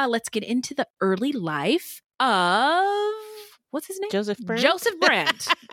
Uh, 0.00 0.08
let's 0.08 0.28
get 0.28 0.42
into 0.44 0.74
the 0.74 0.86
early 1.00 1.32
life 1.32 2.00
of 2.18 2.84
what's 3.70 3.86
his 3.86 3.98
name? 4.00 4.10
Joseph 4.10 4.38
Brant. 4.38 4.62
Joseph 4.62 4.98
Brant. 5.00 5.46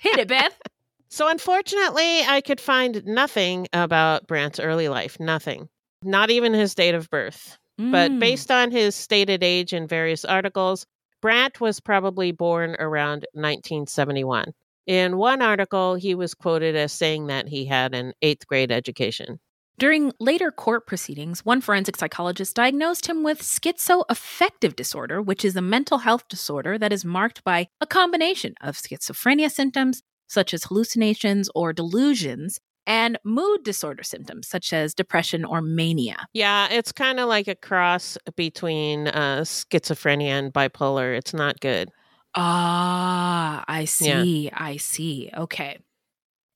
Hit 0.00 0.18
it, 0.18 0.28
Beth. 0.28 0.60
So, 1.08 1.28
unfortunately, 1.28 2.22
I 2.26 2.42
could 2.44 2.60
find 2.60 3.04
nothing 3.06 3.66
about 3.72 4.26
Brant's 4.26 4.60
early 4.60 4.88
life. 4.88 5.18
Nothing. 5.20 5.68
Not 6.02 6.30
even 6.30 6.52
his 6.52 6.74
date 6.74 6.94
of 6.94 7.08
birth. 7.10 7.56
But 7.78 8.10
Mm. 8.12 8.20
based 8.20 8.50
on 8.50 8.70
his 8.70 8.94
stated 8.94 9.42
age 9.42 9.72
in 9.72 9.86
various 9.88 10.24
articles, 10.24 10.86
Brant 11.22 11.60
was 11.60 11.80
probably 11.80 12.30
born 12.32 12.76
around 12.78 13.26
1971. 13.32 14.52
In 14.86 15.16
one 15.16 15.40
article, 15.42 15.94
he 15.94 16.14
was 16.14 16.34
quoted 16.34 16.76
as 16.76 16.92
saying 16.92 17.26
that 17.28 17.48
he 17.48 17.64
had 17.64 17.94
an 17.94 18.12
eighth 18.22 18.46
grade 18.46 18.70
education. 18.70 19.40
During 19.76 20.12
later 20.20 20.52
court 20.52 20.86
proceedings, 20.86 21.44
one 21.44 21.60
forensic 21.60 21.96
psychologist 21.96 22.54
diagnosed 22.54 23.06
him 23.06 23.24
with 23.24 23.42
schizoaffective 23.42 24.76
disorder, 24.76 25.20
which 25.20 25.44
is 25.44 25.56
a 25.56 25.62
mental 25.62 25.98
health 25.98 26.28
disorder 26.28 26.78
that 26.78 26.92
is 26.92 27.04
marked 27.04 27.42
by 27.42 27.66
a 27.80 27.86
combination 27.86 28.54
of 28.60 28.76
schizophrenia 28.76 29.50
symptoms, 29.50 30.00
such 30.28 30.54
as 30.54 30.64
hallucinations 30.64 31.50
or 31.56 31.72
delusions, 31.72 32.60
and 32.86 33.18
mood 33.24 33.64
disorder 33.64 34.04
symptoms, 34.04 34.46
such 34.46 34.72
as 34.72 34.94
depression 34.94 35.44
or 35.44 35.60
mania. 35.60 36.26
Yeah, 36.34 36.68
it's 36.70 36.92
kind 36.92 37.18
of 37.18 37.28
like 37.28 37.48
a 37.48 37.56
cross 37.56 38.16
between 38.36 39.08
uh, 39.08 39.40
schizophrenia 39.40 40.28
and 40.28 40.52
bipolar. 40.52 41.16
It's 41.16 41.34
not 41.34 41.58
good. 41.60 41.88
Ah, 42.36 43.64
I 43.66 43.80
Yeah. 43.80 44.22
see. 44.22 44.50
I 44.52 44.76
see. 44.76 45.30
Okay. 45.36 45.78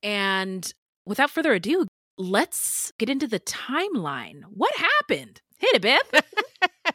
And 0.03 0.71
without 1.07 1.31
further 1.31 1.53
ado, 1.55 1.87
let's 2.19 2.93
get 2.99 3.09
into 3.09 3.27
the 3.27 3.41
timeline. 3.41 4.43
What 4.51 4.75
happened? 4.77 5.41
Hit 5.59 5.77
it, 5.77 5.83
Beth. 5.83 6.95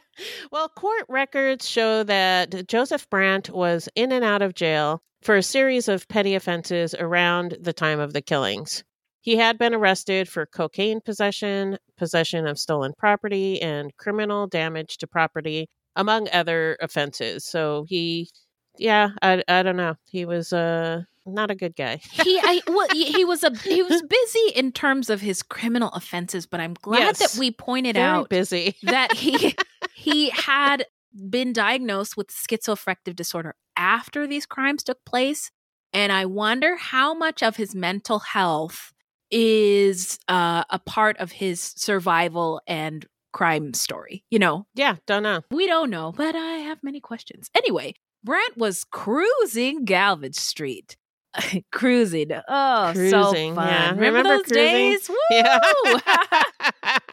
well, 0.52 0.68
court 0.68 1.04
records 1.08 1.68
show 1.68 2.02
that 2.04 2.68
Joseph 2.68 3.08
Brant 3.10 3.50
was 3.50 3.88
in 3.94 4.12
and 4.12 4.24
out 4.24 4.42
of 4.42 4.54
jail 4.54 5.02
for 5.22 5.36
a 5.36 5.42
series 5.42 5.88
of 5.88 6.06
petty 6.08 6.34
offenses 6.34 6.94
around 6.94 7.56
the 7.60 7.72
time 7.72 7.98
of 7.98 8.12
the 8.12 8.22
killings. 8.22 8.84
He 9.22 9.36
had 9.36 9.56
been 9.56 9.74
arrested 9.74 10.28
for 10.28 10.44
cocaine 10.44 11.00
possession, 11.00 11.78
possession 11.96 12.46
of 12.46 12.58
stolen 12.58 12.92
property, 12.98 13.60
and 13.62 13.96
criminal 13.96 14.46
damage 14.46 14.98
to 14.98 15.06
property, 15.06 15.66
among 15.96 16.28
other 16.30 16.76
offenses. 16.82 17.46
So 17.46 17.86
he, 17.88 18.28
yeah, 18.76 19.10
I, 19.22 19.42
I 19.48 19.62
don't 19.62 19.76
know. 19.76 19.94
He 20.10 20.26
was 20.26 20.52
uh, 20.52 21.04
not 21.26 21.50
a 21.50 21.54
good 21.54 21.74
guy. 21.76 21.96
he 21.96 22.38
I 22.42 22.60
well 22.66 22.88
he, 22.92 23.24
was 23.24 23.42
a 23.44 23.56
he 23.58 23.82
was 23.82 24.02
busy 24.02 24.48
in 24.54 24.72
terms 24.72 25.08
of 25.10 25.20
his 25.20 25.42
criminal 25.42 25.88
offenses, 25.90 26.46
but 26.46 26.60
I'm 26.60 26.74
glad 26.74 26.98
Yes. 27.00 27.18
that 27.18 27.38
we 27.38 27.50
pointed 27.50 27.96
out 27.96 28.28
busy. 28.28 28.76
that 28.82 29.12
he 29.14 29.54
he 29.94 30.30
had 30.30 30.86
been 31.30 31.52
diagnosed 31.52 32.16
with 32.16 32.28
schizoaffective 32.28 33.14
disorder 33.16 33.54
after 33.76 34.26
these 34.26 34.46
crimes 34.46 34.82
took 34.82 34.98
place 35.04 35.50
and 35.92 36.10
i 36.10 36.24
wonder 36.26 36.74
how 36.76 37.14
much 37.14 37.40
of 37.40 37.54
his 37.54 37.72
mental 37.72 38.18
health 38.18 38.92
is 39.30 40.18
uh, 40.28 40.64
a 40.70 40.78
part 40.80 41.16
of 41.18 41.30
his 41.32 41.60
survival 41.76 42.60
and 42.66 43.06
crime 43.32 43.72
story 43.74 44.24
you 44.30 44.38
know 44.40 44.66
yeah, 44.74 44.96
don't 45.06 45.22
know. 45.22 45.40
we 45.52 45.66
don't 45.68 45.90
know 45.90 46.12
but 46.16 46.34
i 46.36 46.54
have 46.58 46.78
many 46.82 47.00
questions 47.00 47.48
anyway 47.56 47.92
brent 48.24 48.56
was 48.56 48.84
cruising 48.84 49.84
galvez 49.84 50.36
street 50.38 50.96
cruising 51.72 52.30
oh 52.48 52.92
so 52.94 53.32
fun 53.32 53.56
yeah. 53.56 53.90
remember, 53.90 54.02
Remember 54.02 54.28
those 54.28 54.42
cruising? 54.42 54.90
days 54.90 55.08
Woo! 55.08 55.16
Yeah. 55.30 55.58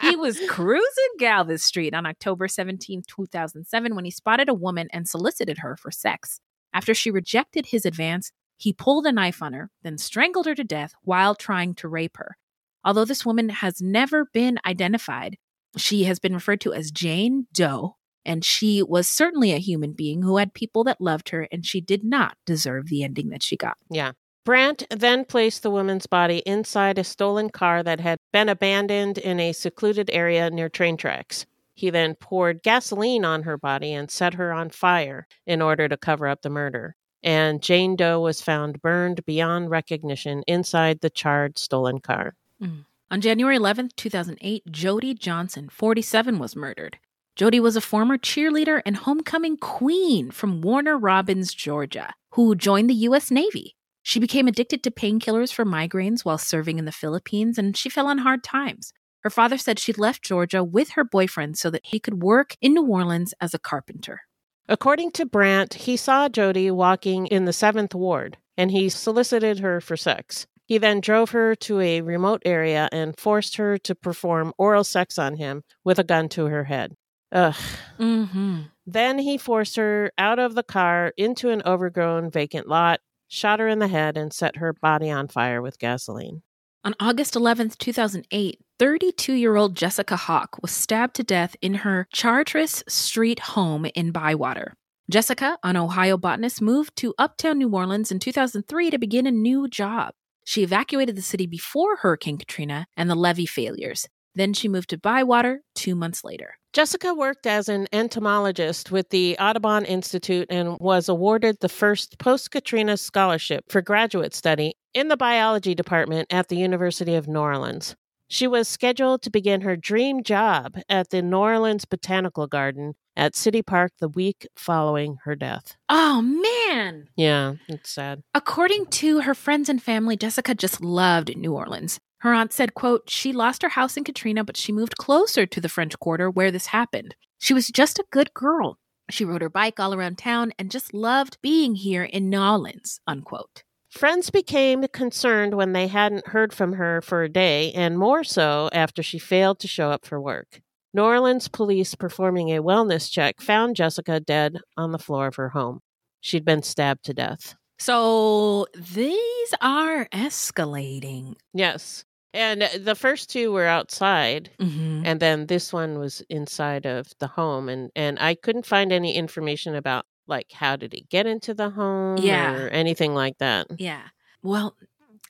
he 0.00 0.16
was 0.16 0.40
cruising 0.48 0.84
Galvez 1.18 1.64
Street 1.64 1.94
on 1.94 2.06
October 2.06 2.48
17, 2.48 3.02
2007, 3.06 3.94
when 3.94 4.04
he 4.04 4.10
spotted 4.10 4.48
a 4.48 4.54
woman 4.54 4.88
and 4.92 5.08
solicited 5.08 5.58
her 5.58 5.76
for 5.76 5.90
sex. 5.90 6.40
After 6.72 6.94
she 6.94 7.10
rejected 7.10 7.66
his 7.66 7.84
advance, 7.84 8.32
he 8.56 8.72
pulled 8.72 9.06
a 9.06 9.12
knife 9.12 9.42
on 9.42 9.52
her, 9.54 9.70
then 9.82 9.98
strangled 9.98 10.46
her 10.46 10.54
to 10.54 10.64
death 10.64 10.94
while 11.02 11.34
trying 11.34 11.74
to 11.74 11.88
rape 11.88 12.16
her. 12.16 12.36
Although 12.84 13.04
this 13.04 13.26
woman 13.26 13.48
has 13.48 13.80
never 13.80 14.26
been 14.32 14.58
identified, 14.64 15.36
she 15.76 16.04
has 16.04 16.18
been 16.18 16.34
referred 16.34 16.60
to 16.62 16.72
as 16.72 16.90
Jane 16.90 17.46
Doe, 17.52 17.96
and 18.24 18.44
she 18.44 18.82
was 18.82 19.08
certainly 19.08 19.52
a 19.52 19.58
human 19.58 19.92
being 19.92 20.22
who 20.22 20.36
had 20.36 20.54
people 20.54 20.84
that 20.84 21.00
loved 21.00 21.30
her, 21.30 21.48
and 21.50 21.64
she 21.66 21.80
did 21.80 22.04
not 22.04 22.36
deserve 22.46 22.88
the 22.88 23.02
ending 23.02 23.30
that 23.30 23.42
she 23.42 23.56
got. 23.56 23.76
Yeah. 23.90 24.12
Brant 24.44 24.84
then 24.90 25.24
placed 25.24 25.62
the 25.62 25.70
woman's 25.70 26.06
body 26.06 26.38
inside 26.38 26.98
a 26.98 27.04
stolen 27.04 27.50
car 27.50 27.82
that 27.82 28.00
had 28.00 28.18
been 28.32 28.48
abandoned 28.48 29.18
in 29.18 29.38
a 29.38 29.52
secluded 29.52 30.10
area 30.12 30.50
near 30.50 30.68
train 30.68 30.96
tracks. 30.96 31.46
He 31.74 31.90
then 31.90 32.16
poured 32.16 32.62
gasoline 32.62 33.24
on 33.24 33.44
her 33.44 33.56
body 33.56 33.92
and 33.92 34.10
set 34.10 34.34
her 34.34 34.52
on 34.52 34.70
fire 34.70 35.26
in 35.46 35.62
order 35.62 35.88
to 35.88 35.96
cover 35.96 36.26
up 36.26 36.42
the 36.42 36.50
murder. 36.50 36.96
And 37.22 37.62
Jane 37.62 37.94
Doe 37.94 38.20
was 38.20 38.40
found 38.40 38.82
burned 38.82 39.24
beyond 39.24 39.70
recognition 39.70 40.42
inside 40.48 41.00
the 41.00 41.10
charred 41.10 41.56
stolen 41.56 42.00
car. 42.00 42.34
Mm. 42.60 42.84
On 43.12 43.20
January 43.20 43.58
11th, 43.58 43.94
2008, 43.96 44.64
Jody 44.70 45.14
Johnson, 45.14 45.68
47, 45.68 46.38
was 46.38 46.56
murdered. 46.56 46.98
Jody 47.34 47.60
was 47.60 47.76
a 47.76 47.80
former 47.80 48.18
cheerleader 48.18 48.82
and 48.84 48.94
homecoming 48.94 49.56
queen 49.56 50.30
from 50.30 50.60
Warner 50.60 50.98
Robins, 50.98 51.54
Georgia, 51.54 52.12
who 52.32 52.54
joined 52.54 52.90
the 52.90 53.04
U.S. 53.06 53.30
Navy. 53.30 53.74
She 54.02 54.20
became 54.20 54.46
addicted 54.46 54.82
to 54.82 54.90
painkillers 54.90 55.50
for 55.50 55.64
migraines 55.64 56.26
while 56.26 56.36
serving 56.36 56.78
in 56.78 56.84
the 56.84 56.92
Philippines, 56.92 57.56
and 57.56 57.74
she 57.74 57.88
fell 57.88 58.06
on 58.06 58.18
hard 58.18 58.44
times. 58.44 58.92
Her 59.22 59.30
father 59.30 59.56
said 59.56 59.78
she 59.78 59.94
left 59.94 60.22
Georgia 60.22 60.62
with 60.62 60.90
her 60.90 61.04
boyfriend 61.04 61.56
so 61.56 61.70
that 61.70 61.86
he 61.86 61.98
could 61.98 62.22
work 62.22 62.54
in 62.60 62.74
New 62.74 62.86
Orleans 62.86 63.32
as 63.40 63.54
a 63.54 63.58
carpenter. 63.58 64.22
According 64.68 65.12
to 65.12 65.24
Brant, 65.24 65.74
he 65.74 65.96
saw 65.96 66.28
Jody 66.28 66.70
walking 66.70 67.28
in 67.28 67.46
the 67.46 67.52
seventh 67.52 67.94
ward 67.94 68.36
and 68.58 68.70
he 68.70 68.90
solicited 68.90 69.60
her 69.60 69.80
for 69.80 69.96
sex. 69.96 70.46
He 70.66 70.76
then 70.76 71.00
drove 71.00 71.30
her 71.30 71.54
to 71.56 71.80
a 71.80 72.00
remote 72.02 72.42
area 72.44 72.88
and 72.92 73.18
forced 73.18 73.56
her 73.56 73.78
to 73.78 73.94
perform 73.94 74.52
oral 74.58 74.84
sex 74.84 75.18
on 75.18 75.36
him 75.36 75.62
with 75.82 75.98
a 75.98 76.04
gun 76.04 76.28
to 76.30 76.46
her 76.46 76.64
head. 76.64 76.94
Ugh. 77.32 77.54
Mm-hmm. 77.98 78.60
Then 78.86 79.18
he 79.18 79.38
forced 79.38 79.76
her 79.76 80.12
out 80.18 80.38
of 80.38 80.54
the 80.54 80.62
car 80.62 81.12
into 81.16 81.48
an 81.48 81.62
overgrown 81.64 82.30
vacant 82.30 82.68
lot, 82.68 83.00
shot 83.28 83.60
her 83.60 83.68
in 83.68 83.78
the 83.78 83.88
head, 83.88 84.16
and 84.16 84.32
set 84.32 84.56
her 84.56 84.72
body 84.72 85.10
on 85.10 85.28
fire 85.28 85.62
with 85.62 85.78
gasoline. 85.78 86.42
On 86.84 86.94
August 86.98 87.34
11th, 87.34 87.78
2008, 87.78 88.58
32 88.78 89.32
year 89.34 89.56
old 89.56 89.76
Jessica 89.76 90.16
Hawk 90.16 90.58
was 90.60 90.72
stabbed 90.72 91.14
to 91.16 91.22
death 91.22 91.54
in 91.62 91.74
her 91.74 92.08
Chartres 92.12 92.82
Street 92.88 93.38
home 93.38 93.86
in 93.94 94.10
Bywater. 94.10 94.74
Jessica, 95.08 95.58
an 95.62 95.76
Ohio 95.76 96.16
botanist, 96.16 96.60
moved 96.60 96.96
to 96.96 97.14
uptown 97.18 97.58
New 97.58 97.70
Orleans 97.70 98.10
in 98.10 98.18
2003 98.18 98.90
to 98.90 98.98
begin 98.98 99.26
a 99.26 99.30
new 99.30 99.68
job. 99.68 100.14
She 100.44 100.64
evacuated 100.64 101.16
the 101.16 101.22
city 101.22 101.46
before 101.46 101.96
Hurricane 101.96 102.38
Katrina 102.38 102.86
and 102.96 103.08
the 103.08 103.14
levee 103.14 103.46
failures. 103.46 104.08
Then 104.34 104.52
she 104.52 104.68
moved 104.68 104.90
to 104.90 104.98
Bywater 104.98 105.62
two 105.74 105.94
months 105.94 106.24
later. 106.24 106.56
Jessica 106.72 107.12
worked 107.12 107.46
as 107.46 107.68
an 107.68 107.86
entomologist 107.92 108.90
with 108.90 109.10
the 109.10 109.36
Audubon 109.38 109.84
Institute 109.84 110.46
and 110.48 110.78
was 110.80 111.08
awarded 111.08 111.58
the 111.60 111.68
first 111.68 112.18
post 112.18 112.50
Katrina 112.50 112.96
scholarship 112.96 113.64
for 113.68 113.82
graduate 113.82 114.34
study 114.34 114.74
in 114.94 115.08
the 115.08 115.16
biology 115.18 115.74
department 115.74 116.32
at 116.32 116.48
the 116.48 116.56
University 116.56 117.14
of 117.14 117.28
New 117.28 117.40
Orleans. 117.40 117.94
She 118.28 118.46
was 118.46 118.66
scheduled 118.66 119.20
to 119.22 119.30
begin 119.30 119.60
her 119.60 119.76
dream 119.76 120.22
job 120.22 120.78
at 120.88 121.10
the 121.10 121.20
New 121.20 121.36
Orleans 121.36 121.84
Botanical 121.84 122.46
Garden 122.46 122.94
at 123.14 123.36
City 123.36 123.60
Park 123.60 123.92
the 124.00 124.08
week 124.08 124.48
following 124.56 125.18
her 125.24 125.36
death. 125.36 125.76
Oh, 125.90 126.22
man. 126.22 127.08
Yeah, 127.14 127.56
it's 127.68 127.90
sad. 127.90 128.22
According 128.34 128.86
to 128.86 129.20
her 129.20 129.34
friends 129.34 129.68
and 129.68 129.82
family, 129.82 130.16
Jessica 130.16 130.54
just 130.54 130.80
loved 130.80 131.36
New 131.36 131.52
Orleans. 131.52 132.00
Her 132.22 132.32
aunt 132.32 132.52
said, 132.52 132.74
quote, 132.74 133.10
she 133.10 133.32
lost 133.32 133.62
her 133.62 133.70
house 133.70 133.96
in 133.96 134.04
Katrina, 134.04 134.44
but 134.44 134.56
she 134.56 134.70
moved 134.70 134.96
closer 134.96 135.44
to 135.44 135.60
the 135.60 135.68
French 135.68 135.98
Quarter 135.98 136.30
where 136.30 136.52
this 136.52 136.66
happened. 136.66 137.16
She 137.38 137.52
was 137.52 137.66
just 137.66 137.98
a 137.98 138.04
good 138.12 138.32
girl. 138.32 138.78
She 139.10 139.24
rode 139.24 139.42
her 139.42 139.50
bike 139.50 139.80
all 139.80 139.92
around 139.92 140.18
town 140.18 140.52
and 140.56 140.70
just 140.70 140.94
loved 140.94 141.38
being 141.42 141.74
here 141.74 142.04
in 142.04 142.30
New 142.30 142.40
Orleans, 142.40 143.00
unquote. 143.08 143.64
Friends 143.90 144.30
became 144.30 144.86
concerned 144.92 145.54
when 145.54 145.72
they 145.72 145.88
hadn't 145.88 146.28
heard 146.28 146.52
from 146.52 146.74
her 146.74 147.02
for 147.02 147.24
a 147.24 147.28
day, 147.28 147.72
and 147.72 147.98
more 147.98 148.22
so 148.22 148.70
after 148.72 149.02
she 149.02 149.18
failed 149.18 149.58
to 149.58 149.66
show 149.66 149.90
up 149.90 150.06
for 150.06 150.20
work. 150.20 150.60
New 150.94 151.02
Orleans 151.02 151.48
police 151.48 151.96
performing 151.96 152.50
a 152.50 152.62
wellness 152.62 153.10
check 153.10 153.40
found 153.40 153.74
Jessica 153.74 154.20
dead 154.20 154.60
on 154.76 154.92
the 154.92 154.98
floor 154.98 155.26
of 155.26 155.34
her 155.34 155.48
home. 155.48 155.80
She'd 156.20 156.44
been 156.44 156.62
stabbed 156.62 157.04
to 157.06 157.14
death. 157.14 157.56
So 157.80 158.68
these 158.76 159.54
are 159.60 160.06
escalating. 160.14 161.34
Yes. 161.52 162.04
And 162.34 162.62
the 162.78 162.94
first 162.94 163.30
two 163.30 163.52
were 163.52 163.66
outside, 163.66 164.50
Mm-hmm. 164.58 165.02
and 165.04 165.20
then 165.20 165.46
this 165.46 165.72
one 165.72 165.98
was 165.98 166.22
inside 166.30 166.86
of 166.86 167.12
the 167.18 167.26
home. 167.26 167.68
And, 167.68 167.90
and 167.94 168.18
I 168.20 168.34
couldn't 168.34 168.64
find 168.66 168.90
any 168.92 169.14
information 169.16 169.74
about, 169.74 170.06
like, 170.26 170.50
how 170.52 170.76
did 170.76 170.92
he 170.94 171.06
get 171.10 171.26
into 171.26 171.52
the 171.54 171.68
home 171.70 172.16
Yeah. 172.18 172.54
or 172.54 172.68
anything 172.68 173.14
like 173.14 173.38
that. 173.38 173.66
Yeah. 173.78 174.02
Well, 174.42 174.76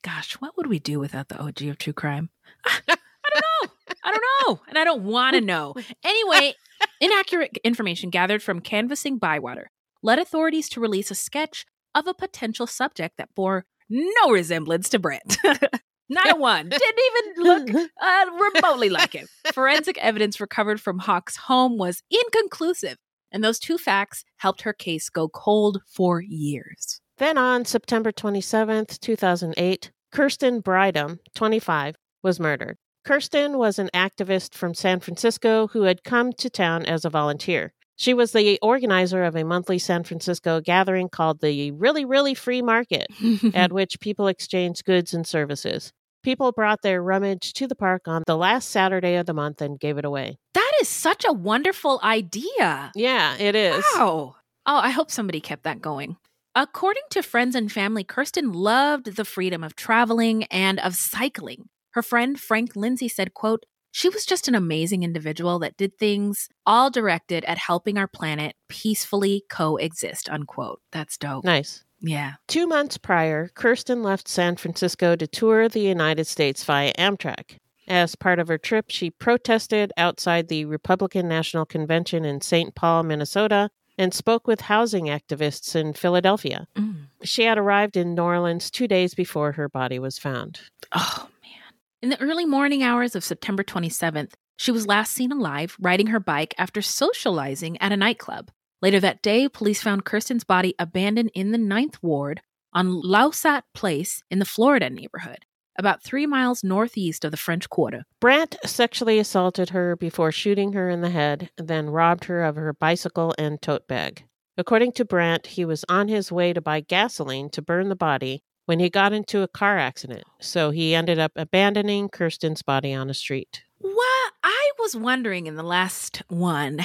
gosh, 0.02 0.34
what 0.34 0.56
would 0.56 0.66
we 0.68 0.78
do 0.78 1.00
without 1.00 1.28
the 1.28 1.38
OG 1.40 1.62
of 1.62 1.78
true 1.78 1.92
crime? 1.92 2.30
I 2.64 2.80
don't 2.86 2.98
know. 3.34 3.72
I 4.04 4.10
don't 4.10 4.22
know. 4.46 4.60
And 4.68 4.78
I 4.78 4.84
don't 4.84 5.02
want 5.04 5.34
to 5.34 5.40
know. 5.52 5.74
Anyway, 6.04 6.54
inaccurate 7.00 7.58
information 7.64 8.10
gathered 8.10 8.42
from 8.42 8.60
canvassing 8.60 9.18
Bywater 9.18 9.70
led 10.02 10.18
authorities 10.18 10.68
to 10.70 10.80
release 10.80 11.10
a 11.10 11.14
sketch 11.14 11.64
of 11.94 12.06
a 12.06 12.14
potential 12.14 12.66
subject 12.66 13.16
that 13.18 13.34
bore 13.34 13.64
no 13.88 14.30
resemblance 14.30 14.88
to 14.90 14.98
Brent. 14.98 15.36
Not 16.12 16.32
a 16.32 16.36
one. 16.36 16.68
Didn't 16.68 17.00
even 17.06 17.44
look 17.44 17.90
uh, 18.00 18.26
remotely 18.54 18.90
like 18.90 19.12
him. 19.12 19.26
Forensic 19.52 19.98
evidence 19.98 20.40
recovered 20.40 20.80
from 20.80 20.98
Hawk's 20.98 21.36
home 21.36 21.78
was 21.78 22.02
inconclusive, 22.10 22.96
and 23.30 23.42
those 23.42 23.58
two 23.58 23.78
facts 23.78 24.24
helped 24.36 24.62
her 24.62 24.72
case 24.72 25.08
go 25.08 25.28
cold 25.28 25.80
for 25.86 26.20
years. 26.20 27.00
Then 27.18 27.38
on 27.38 27.64
September 27.64 28.12
27th, 28.12 29.00
2008, 29.00 29.90
Kirsten 30.12 30.60
Brydum, 30.60 31.18
25, 31.34 31.96
was 32.22 32.38
murdered. 32.38 32.76
Kirsten 33.04 33.58
was 33.58 33.78
an 33.78 33.90
activist 33.94 34.54
from 34.54 34.74
San 34.74 35.00
Francisco 35.00 35.68
who 35.68 35.82
had 35.82 36.04
come 36.04 36.32
to 36.34 36.50
town 36.50 36.84
as 36.84 37.04
a 37.04 37.10
volunteer. 37.10 37.72
She 37.96 38.14
was 38.14 38.32
the 38.32 38.58
organizer 38.62 39.22
of 39.24 39.36
a 39.36 39.44
monthly 39.44 39.78
San 39.78 40.04
Francisco 40.04 40.60
gathering 40.60 41.08
called 41.08 41.40
the 41.40 41.70
Really, 41.72 42.04
Really 42.04 42.34
Free 42.34 42.62
Market, 42.62 43.06
at 43.54 43.72
which 43.72 44.00
people 44.00 44.28
exchanged 44.28 44.84
goods 44.84 45.14
and 45.14 45.26
services. 45.26 45.92
People 46.22 46.52
brought 46.52 46.82
their 46.82 47.02
rummage 47.02 47.52
to 47.54 47.66
the 47.66 47.74
park 47.74 48.02
on 48.06 48.22
the 48.26 48.36
last 48.36 48.70
Saturday 48.70 49.16
of 49.16 49.26
the 49.26 49.34
month 49.34 49.60
and 49.60 49.80
gave 49.80 49.98
it 49.98 50.04
away. 50.04 50.38
That 50.54 50.72
is 50.80 50.88
such 50.88 51.24
a 51.26 51.32
wonderful 51.32 51.98
idea. 52.02 52.92
Yeah, 52.94 53.36
it 53.38 53.56
is. 53.56 53.84
Wow. 53.94 54.36
Oh, 54.64 54.76
I 54.76 54.90
hope 54.90 55.10
somebody 55.10 55.40
kept 55.40 55.64
that 55.64 55.82
going. 55.82 56.16
According 56.54 57.02
to 57.10 57.22
friends 57.22 57.56
and 57.56 57.72
family, 57.72 58.04
Kirsten 58.04 58.52
loved 58.52 59.16
the 59.16 59.24
freedom 59.24 59.64
of 59.64 59.74
traveling 59.74 60.44
and 60.44 60.78
of 60.78 60.94
cycling. 60.94 61.68
Her 61.94 62.02
friend 62.02 62.38
Frank 62.38 62.76
Lindsay 62.76 63.08
said, 63.08 63.34
quote, 63.34 63.64
she 63.90 64.08
was 64.08 64.24
just 64.24 64.48
an 64.48 64.54
amazing 64.54 65.02
individual 65.02 65.58
that 65.58 65.76
did 65.76 65.98
things 65.98 66.48
all 66.64 66.90
directed 66.90 67.44
at 67.44 67.58
helping 67.58 67.98
our 67.98 68.08
planet 68.08 68.54
peacefully 68.68 69.44
coexist, 69.50 70.30
unquote. 70.30 70.80
That's 70.92 71.18
dope. 71.18 71.44
Nice. 71.44 71.84
Yeah. 72.02 72.34
Two 72.48 72.66
months 72.66 72.98
prior, 72.98 73.48
Kirsten 73.54 74.02
left 74.02 74.28
San 74.28 74.56
Francisco 74.56 75.16
to 75.16 75.26
tour 75.26 75.68
the 75.68 75.80
United 75.80 76.26
States 76.26 76.64
via 76.64 76.92
Amtrak. 76.98 77.56
As 77.88 78.14
part 78.16 78.38
of 78.38 78.48
her 78.48 78.58
trip, 78.58 78.86
she 78.88 79.10
protested 79.10 79.92
outside 79.96 80.48
the 80.48 80.64
Republican 80.64 81.28
National 81.28 81.64
Convention 81.64 82.24
in 82.24 82.40
St. 82.40 82.74
Paul, 82.74 83.04
Minnesota, 83.04 83.70
and 83.98 84.14
spoke 84.14 84.46
with 84.46 84.62
housing 84.62 85.06
activists 85.06 85.76
in 85.76 85.92
Philadelphia. 85.92 86.66
Mm. 86.76 87.06
She 87.22 87.44
had 87.44 87.58
arrived 87.58 87.96
in 87.96 88.14
New 88.14 88.22
Orleans 88.22 88.70
two 88.70 88.88
days 88.88 89.14
before 89.14 89.52
her 89.52 89.68
body 89.68 89.98
was 89.98 90.18
found. 90.18 90.60
Oh, 90.92 91.28
man. 91.42 91.74
In 92.00 92.08
the 92.08 92.20
early 92.20 92.46
morning 92.46 92.82
hours 92.82 93.14
of 93.14 93.24
September 93.24 93.62
27th, 93.62 94.32
she 94.56 94.70
was 94.70 94.86
last 94.86 95.12
seen 95.12 95.32
alive 95.32 95.76
riding 95.80 96.08
her 96.08 96.20
bike 96.20 96.54
after 96.58 96.80
socializing 96.82 97.76
at 97.80 97.92
a 97.92 97.96
nightclub. 97.96 98.50
Later 98.82 98.98
that 98.98 99.22
day, 99.22 99.48
police 99.48 99.80
found 99.80 100.04
Kirsten's 100.04 100.42
body 100.42 100.74
abandoned 100.76 101.30
in 101.34 101.52
the 101.52 101.58
Ninth 101.58 102.02
Ward 102.02 102.40
on 102.72 103.00
Lausat 103.00 103.62
Place 103.74 104.24
in 104.28 104.40
the 104.40 104.44
Florida 104.44 104.90
neighborhood, 104.90 105.46
about 105.78 106.02
three 106.02 106.26
miles 106.26 106.64
northeast 106.64 107.24
of 107.24 107.30
the 107.30 107.36
French 107.36 107.70
Quarter. 107.70 108.02
Brant 108.20 108.56
sexually 108.66 109.20
assaulted 109.20 109.70
her 109.70 109.94
before 109.94 110.32
shooting 110.32 110.72
her 110.72 110.90
in 110.90 111.00
the 111.00 111.10
head, 111.10 111.50
then 111.56 111.90
robbed 111.90 112.24
her 112.24 112.42
of 112.42 112.56
her 112.56 112.72
bicycle 112.72 113.32
and 113.38 113.62
tote 113.62 113.86
bag. 113.86 114.24
According 114.58 114.92
to 114.92 115.04
Brant, 115.04 115.46
he 115.46 115.64
was 115.64 115.84
on 115.88 116.08
his 116.08 116.32
way 116.32 116.52
to 116.52 116.60
buy 116.60 116.80
gasoline 116.80 117.50
to 117.50 117.62
burn 117.62 117.88
the 117.88 117.94
body 117.94 118.42
when 118.66 118.80
he 118.80 118.90
got 118.90 119.12
into 119.12 119.42
a 119.42 119.48
car 119.48 119.78
accident, 119.78 120.24
so 120.40 120.72
he 120.72 120.94
ended 120.94 121.20
up 121.20 121.32
abandoning 121.36 122.08
Kirsten's 122.08 122.62
body 122.62 122.92
on 122.92 123.08
a 123.08 123.14
street. 123.14 123.62
What? 123.82 124.32
I 124.44 124.70
was 124.78 124.96
wondering 124.96 125.46
in 125.46 125.56
the 125.56 125.62
last 125.62 126.22
one, 126.28 126.80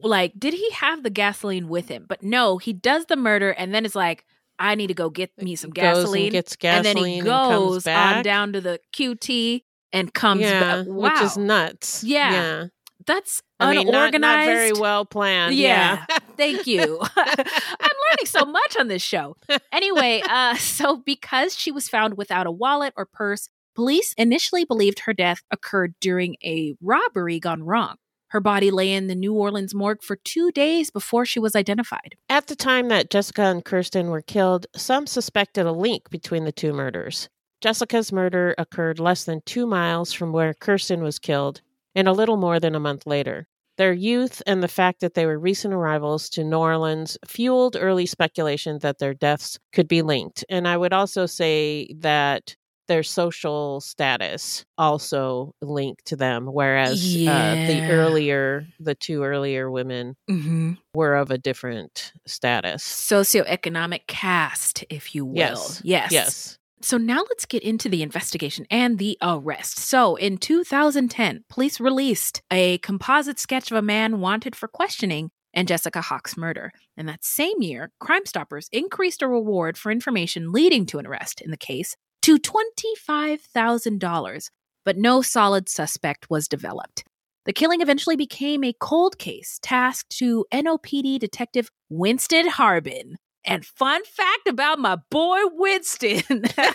like, 0.00 0.32
did 0.38 0.54
he 0.54 0.70
have 0.70 1.02
the 1.02 1.10
gasoline 1.10 1.68
with 1.68 1.88
him? 1.88 2.06
But 2.08 2.22
no, 2.22 2.58
he 2.58 2.72
does 2.72 3.06
the 3.06 3.16
murder 3.16 3.50
and 3.50 3.74
then 3.74 3.84
it's 3.84 3.94
like, 3.94 4.24
I 4.58 4.74
need 4.74 4.86
to 4.86 4.94
go 4.94 5.10
get 5.10 5.30
me 5.36 5.56
some 5.56 5.70
Goes 5.70 5.84
and 5.84 6.32
gasoline. 6.32 6.34
and 6.62 6.84
then 6.84 6.96
he 6.96 7.20
goes 7.20 7.86
on 7.86 8.22
down 8.22 8.52
to 8.54 8.60
the 8.60 8.80
QT 8.94 9.62
and 9.92 10.12
comes 10.14 10.42
yeah, 10.42 10.60
back. 10.60 10.86
Wow. 10.86 11.10
which 11.10 11.20
is 11.20 11.36
nuts. 11.36 12.04
Yeah. 12.04 12.32
yeah. 12.32 12.66
That's 13.06 13.42
I 13.60 13.74
mean, 13.74 13.86
not, 13.86 13.94
unorganized. 13.94 14.48
not 14.48 14.54
very 14.54 14.72
well 14.72 15.04
planned. 15.04 15.54
Yeah. 15.54 16.04
Yeah. 16.08 16.18
Thank 16.36 16.66
you. 16.66 17.00
I'm 17.16 17.36
learning 17.36 18.26
so 18.26 18.44
much 18.44 18.76
on 18.78 18.88
this 18.88 19.02
show. 19.02 19.36
Anyway, 19.72 20.22
uh, 20.28 20.54
so 20.56 20.96
because 20.96 21.56
she 21.56 21.70
was 21.70 21.88
found 21.88 22.16
without 22.16 22.46
a 22.46 22.50
wallet 22.50 22.94
or 22.96 23.06
purse, 23.06 23.48
police 23.76 24.14
initially 24.14 24.64
believed 24.64 25.00
her 25.00 25.12
death 25.12 25.42
occurred 25.50 25.94
during 26.00 26.36
a 26.42 26.74
robbery 26.80 27.38
gone 27.38 27.62
wrong. 27.62 27.96
Her 28.28 28.40
body 28.40 28.72
lay 28.72 28.92
in 28.92 29.06
the 29.06 29.14
New 29.14 29.34
Orleans 29.34 29.74
morgue 29.74 30.02
for 30.02 30.16
two 30.16 30.50
days 30.50 30.90
before 30.90 31.24
she 31.24 31.38
was 31.38 31.54
identified. 31.54 32.16
At 32.28 32.48
the 32.48 32.56
time 32.56 32.88
that 32.88 33.10
Jessica 33.10 33.42
and 33.42 33.64
Kirsten 33.64 34.08
were 34.08 34.22
killed, 34.22 34.66
some 34.74 35.06
suspected 35.06 35.66
a 35.66 35.72
link 35.72 36.10
between 36.10 36.44
the 36.44 36.52
two 36.52 36.72
murders. 36.72 37.28
Jessica's 37.60 38.12
murder 38.12 38.54
occurred 38.58 38.98
less 38.98 39.24
than 39.24 39.42
two 39.46 39.66
miles 39.66 40.12
from 40.12 40.32
where 40.32 40.54
Kirsten 40.54 41.02
was 41.02 41.18
killed, 41.18 41.60
and 41.94 42.08
a 42.08 42.12
little 42.12 42.36
more 42.36 42.58
than 42.58 42.74
a 42.74 42.80
month 42.80 43.06
later. 43.06 43.46
Their 43.76 43.92
youth 43.92 44.42
and 44.46 44.62
the 44.62 44.68
fact 44.68 45.00
that 45.00 45.14
they 45.14 45.26
were 45.26 45.38
recent 45.38 45.74
arrivals 45.74 46.30
to 46.30 46.44
New 46.44 46.56
Orleans 46.56 47.18
fueled 47.26 47.76
early 47.78 48.06
speculation 48.06 48.78
that 48.78 48.98
their 48.98 49.14
deaths 49.14 49.58
could 49.72 49.86
be 49.86 50.02
linked. 50.02 50.44
And 50.48 50.66
I 50.66 50.78
would 50.78 50.94
also 50.94 51.26
say 51.26 51.92
that 51.98 52.56
their 52.86 53.02
social 53.02 53.80
status 53.80 54.64
also 54.78 55.54
linked 55.60 56.04
to 56.06 56.16
them, 56.16 56.46
whereas 56.46 57.02
uh, 57.26 57.54
the 57.66 57.88
earlier, 57.90 58.66
the 58.80 58.94
two 58.94 59.22
earlier 59.22 59.70
women 59.70 60.16
Mm-hmm. 60.28 60.72
were 60.94 61.14
of 61.14 61.30
a 61.30 61.38
different 61.38 62.12
status. 62.26 62.82
Socioeconomic 62.84 64.06
caste, 64.06 64.84
if 64.90 65.14
you 65.14 65.24
will. 65.24 65.34
Yes. 65.36 65.82
Yes. 65.84 66.12
Yes. 66.12 66.58
So 66.82 66.98
now 66.98 67.24
let's 67.28 67.46
get 67.46 67.62
into 67.62 67.88
the 67.88 68.02
investigation 68.02 68.66
and 68.70 68.98
the 68.98 69.16
arrest. 69.22 69.78
So 69.78 70.16
in 70.16 70.36
2010, 70.36 71.44
police 71.48 71.80
released 71.80 72.42
a 72.50 72.78
composite 72.78 73.38
sketch 73.38 73.70
of 73.70 73.76
a 73.76 73.82
man 73.82 74.20
wanted 74.20 74.54
for 74.54 74.68
questioning 74.68 75.30
and 75.54 75.66
Jessica 75.66 76.02
Hawk's 76.02 76.36
murder. 76.36 76.70
And 76.96 77.08
that 77.08 77.24
same 77.24 77.60
year, 77.62 77.90
Crime 77.98 78.26
Stoppers 78.26 78.68
increased 78.72 79.22
a 79.22 79.28
reward 79.28 79.78
for 79.78 79.90
information 79.90 80.52
leading 80.52 80.84
to 80.86 80.98
an 80.98 81.06
arrest 81.06 81.40
in 81.40 81.50
the 81.50 81.56
case 81.56 81.96
to 82.26 82.38
$25,000, 82.40 84.50
but 84.84 84.96
no 84.96 85.22
solid 85.22 85.68
suspect 85.68 86.28
was 86.28 86.48
developed. 86.48 87.04
The 87.44 87.52
killing 87.52 87.80
eventually 87.80 88.16
became 88.16 88.64
a 88.64 88.72
cold 88.72 89.16
case 89.16 89.60
tasked 89.62 90.10
to 90.18 90.44
NOPD 90.52 91.20
detective 91.20 91.70
Winston 91.88 92.48
Harbin. 92.48 93.18
And 93.44 93.64
fun 93.64 94.04
fact 94.04 94.48
about 94.48 94.80
my 94.80 94.96
boy 95.08 95.38
Winston. 95.52 96.24
Ever 96.58 96.74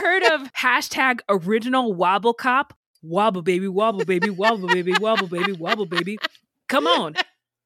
heard 0.00 0.22
of 0.32 0.50
hashtag 0.54 1.20
original 1.28 1.92
wobble 1.92 2.32
cop? 2.32 2.72
Wobble 3.02 3.42
baby, 3.42 3.68
wobble 3.68 4.06
baby, 4.06 4.30
wobble 4.30 4.68
baby, 4.68 4.94
wobble 4.98 5.26
baby, 5.26 5.52
wobble 5.52 5.84
baby. 5.84 6.16
Come 6.70 6.86
on. 6.86 7.12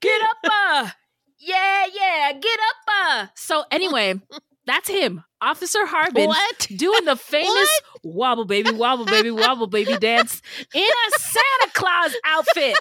Get 0.00 0.22
up, 0.22 0.38
uh. 0.44 0.90
Yeah, 1.38 1.86
yeah, 1.94 2.32
get 2.32 2.58
up, 2.58 2.76
uh. 3.06 3.26
So 3.36 3.62
anyway, 3.70 4.20
that's 4.66 4.88
him. 4.88 5.22
Officer 5.40 5.84
Harbin 5.86 6.26
What? 6.28 6.68
doing 6.76 7.04
the 7.04 7.16
famous 7.16 7.80
wobble 8.02 8.44
baby, 8.46 8.70
wobble 8.72 9.04
baby, 9.04 9.30
wobble 9.30 9.66
baby 9.66 9.96
dance 9.98 10.40
in 10.74 10.82
a 10.82 11.18
Santa 11.18 11.70
Claus 11.74 12.14
outfit. 12.24 12.76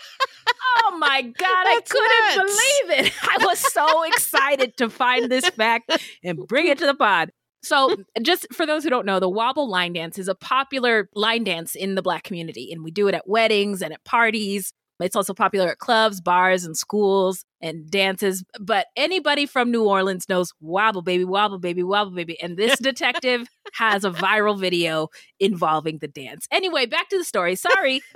Oh 0.86 0.98
my 0.98 1.22
God, 1.22 1.34
That's 1.66 1.92
I 1.92 1.94
couldn't 1.94 2.38
nuts. 2.38 2.88
believe 2.88 3.06
it. 3.06 3.14
I 3.24 3.46
was 3.46 3.60
so 3.60 4.04
excited 4.04 4.78
to 4.78 4.90
find 4.90 5.30
this 5.32 5.48
fact 5.50 5.92
and 6.24 6.38
bring 6.48 6.68
it 6.68 6.78
to 6.80 6.86
the 6.86 6.96
pod. 6.96 7.32
So, 7.62 7.96
just 8.22 8.54
for 8.54 8.66
those 8.66 8.84
who 8.84 8.90
don't 8.90 9.06
know, 9.06 9.22
the 9.22 9.30
wobble 9.30 9.70
line 9.70 9.94
dance 9.94 10.20
is 10.20 10.28
a 10.28 10.36
popular 10.36 11.10
line 11.16 11.46
dance 11.46 11.76
in 11.76 11.96
the 11.96 12.02
Black 12.02 12.24
community, 12.24 12.74
and 12.74 12.84
we 12.84 12.92
do 12.92 13.08
it 13.08 13.16
at 13.16 13.28
weddings 13.28 13.82
and 13.82 13.94
at 13.94 14.04
parties. 14.04 14.74
It's 15.00 15.16
also 15.16 15.34
popular 15.34 15.70
at 15.70 15.80
clubs, 15.80 16.22
bars, 16.22 16.64
and 16.64 16.78
schools 16.78 17.46
and 17.62 17.90
dances. 17.90 18.44
But 18.60 18.88
anybody 18.96 19.46
from 19.46 19.72
New 19.72 19.84
Orleans 19.84 20.30
knows 20.30 20.54
wobble 20.62 21.02
baby, 21.02 21.26
wobble 21.26 21.60
baby, 21.60 21.84
wobble 21.84 22.12
baby. 22.12 22.40
And 22.42 22.58
this 22.58 22.78
detective 22.80 23.48
has 23.74 24.06
a 24.06 24.12
viral 24.12 24.60
video 24.60 25.10
involving 25.40 25.98
the 25.98 26.08
dance. 26.08 26.48
Anyway, 26.52 26.86
back 26.86 27.10
to 27.10 27.18
the 27.18 27.24
story. 27.24 27.56
Sorry. 27.56 28.02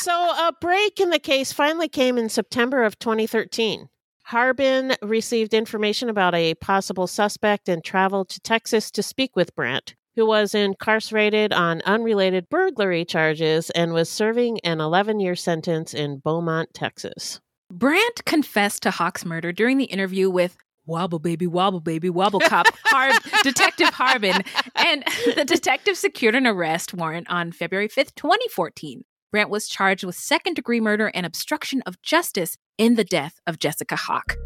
So 0.00 0.12
a 0.12 0.54
break 0.58 0.98
in 0.98 1.10
the 1.10 1.18
case 1.18 1.52
finally 1.52 1.86
came 1.86 2.16
in 2.16 2.30
September 2.30 2.84
of 2.84 2.98
2013. 2.98 3.90
Harbin 4.24 4.94
received 5.02 5.52
information 5.52 6.08
about 6.08 6.34
a 6.34 6.54
possible 6.54 7.06
suspect 7.06 7.68
and 7.68 7.84
traveled 7.84 8.30
to 8.30 8.40
Texas 8.40 8.90
to 8.92 9.02
speak 9.02 9.36
with 9.36 9.54
Brant, 9.54 9.96
who 10.16 10.26
was 10.26 10.54
incarcerated 10.54 11.52
on 11.52 11.82
unrelated 11.82 12.48
burglary 12.48 13.04
charges 13.04 13.70
and 13.70 13.92
was 13.92 14.08
serving 14.08 14.60
an 14.60 14.80
11 14.80 15.20
year 15.20 15.36
sentence 15.36 15.94
in 15.94 16.18
Beaumont, 16.18 16.72
Texas. 16.74 17.40
Brant 17.70 18.24
confessed 18.24 18.82
to 18.82 18.90
Hawk's 18.90 19.24
murder 19.24 19.52
during 19.52 19.78
the 19.78 19.84
interview 19.84 20.28
with 20.28 20.56
Wobble 20.86 21.20
Baby, 21.20 21.46
Wobble 21.46 21.80
Baby, 21.80 22.10
Wobble 22.10 22.40
Cop, 22.40 22.66
Harb, 22.84 23.22
Detective 23.42 23.90
Harbin, 23.90 24.42
and 24.74 25.04
the 25.36 25.44
detective 25.44 25.96
secured 25.96 26.34
an 26.34 26.46
arrest 26.46 26.92
warrant 26.92 27.30
on 27.30 27.52
February 27.52 27.88
5th, 27.88 28.14
2014. 28.16 29.04
Brant 29.30 29.50
was 29.50 29.68
charged 29.68 30.02
with 30.02 30.16
second 30.16 30.54
degree 30.54 30.80
murder 30.80 31.12
and 31.14 31.24
obstruction 31.24 31.82
of 31.86 32.02
justice 32.02 32.56
in 32.76 32.96
the 32.96 33.04
death 33.04 33.38
of 33.46 33.60
Jessica 33.60 33.94
Hawk. 33.94 34.36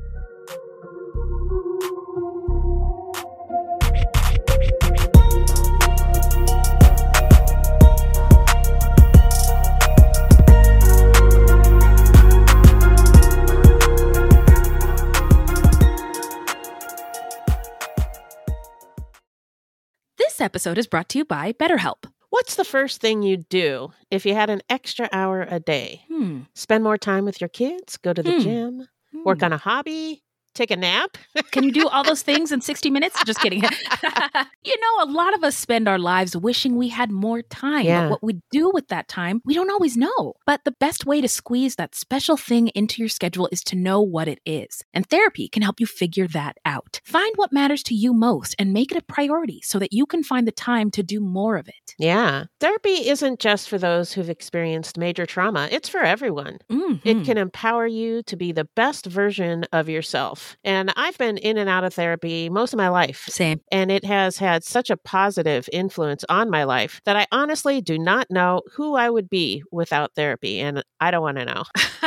Episode 20.44 20.76
is 20.78 20.86
brought 20.86 21.08
to 21.10 21.18
you 21.18 21.24
by 21.24 21.52
BetterHelp. 21.54 22.04
What's 22.30 22.56
the 22.56 22.64
first 22.64 23.00
thing 23.00 23.22
you'd 23.22 23.48
do 23.48 23.90
if 24.10 24.26
you 24.26 24.34
had 24.34 24.50
an 24.50 24.60
extra 24.68 25.08
hour 25.12 25.46
a 25.48 25.58
day? 25.60 26.02
Hmm. 26.08 26.40
Spend 26.54 26.82
more 26.84 26.98
time 26.98 27.24
with 27.24 27.40
your 27.40 27.48
kids, 27.48 27.96
go 27.96 28.12
to 28.12 28.22
the 28.22 28.32
Hmm. 28.32 28.40
gym, 28.40 28.88
work 29.24 29.42
on 29.42 29.52
a 29.52 29.56
hobby, 29.56 30.23
take 30.54 30.70
a 30.70 30.76
nap? 30.76 31.18
Can 31.50 31.64
you 31.64 31.72
do 31.72 31.88
all 31.88 32.04
those 32.04 32.22
things 32.22 32.52
in 32.52 32.60
60 32.60 32.90
minutes? 32.90 33.16
Just 33.24 33.40
kidding. 33.40 33.62
you 34.64 34.80
know, 34.80 35.04
a 35.04 35.06
lot 35.10 35.34
of 35.34 35.44
us 35.44 35.56
spend 35.56 35.88
our 35.88 35.98
lives 35.98 36.36
wishing 36.36 36.76
we 36.76 36.88
had 36.88 37.10
more 37.10 37.42
time. 37.42 37.84
Yeah. 37.84 38.02
But 38.04 38.10
what 38.10 38.22
we 38.22 38.40
do 38.50 38.70
with 38.72 38.88
that 38.88 39.08
time, 39.08 39.40
we 39.44 39.54
don't 39.54 39.70
always 39.70 39.96
know. 39.96 40.34
But 40.46 40.60
the 40.64 40.72
best 40.72 41.06
way 41.06 41.20
to 41.20 41.28
squeeze 41.28 41.76
that 41.76 41.94
special 41.94 42.36
thing 42.36 42.68
into 42.68 43.02
your 43.02 43.08
schedule 43.08 43.48
is 43.52 43.62
to 43.64 43.76
know 43.76 44.00
what 44.00 44.28
it 44.28 44.40
is. 44.46 44.82
And 44.92 45.06
therapy 45.08 45.48
can 45.48 45.62
help 45.62 45.80
you 45.80 45.86
figure 45.86 46.28
that 46.28 46.56
out. 46.64 47.00
Find 47.04 47.32
what 47.36 47.52
matters 47.52 47.82
to 47.84 47.94
you 47.94 48.12
most 48.14 48.54
and 48.58 48.72
make 48.72 48.90
it 48.92 48.98
a 48.98 49.02
priority 49.02 49.60
so 49.62 49.78
that 49.78 49.92
you 49.92 50.06
can 50.06 50.22
find 50.22 50.46
the 50.46 50.52
time 50.52 50.90
to 50.92 51.02
do 51.02 51.20
more 51.20 51.56
of 51.56 51.68
it. 51.68 51.94
Yeah. 51.98 52.44
Therapy 52.60 53.08
isn't 53.08 53.40
just 53.40 53.68
for 53.68 53.78
those 53.78 54.12
who've 54.12 54.30
experienced 54.30 54.98
major 54.98 55.26
trauma, 55.26 55.68
it's 55.70 55.88
for 55.88 56.00
everyone. 56.00 56.58
Mhm. 56.70 57.00
It 57.04 57.24
can 57.24 57.38
empower 57.38 57.86
you 57.86 58.22
to 58.24 58.36
be 58.36 58.52
the 58.52 58.68
best 58.76 59.06
version 59.06 59.64
of 59.72 59.88
yourself. 59.88 60.43
And 60.64 60.92
I've 60.96 61.18
been 61.18 61.36
in 61.38 61.58
and 61.58 61.68
out 61.68 61.84
of 61.84 61.94
therapy 61.94 62.48
most 62.48 62.72
of 62.72 62.76
my 62.76 62.88
life. 62.88 63.24
Same. 63.28 63.60
And 63.70 63.90
it 63.90 64.04
has 64.04 64.38
had 64.38 64.64
such 64.64 64.90
a 64.90 64.96
positive 64.96 65.68
influence 65.72 66.24
on 66.28 66.50
my 66.50 66.64
life 66.64 67.00
that 67.04 67.16
I 67.16 67.26
honestly 67.32 67.80
do 67.80 67.98
not 67.98 68.30
know 68.30 68.62
who 68.72 68.96
I 68.96 69.10
would 69.10 69.28
be 69.28 69.62
without 69.70 70.14
therapy. 70.14 70.60
And 70.60 70.82
I 71.00 71.10
don't 71.10 71.22
want 71.22 71.38
to 71.38 71.44
know. 71.44 71.64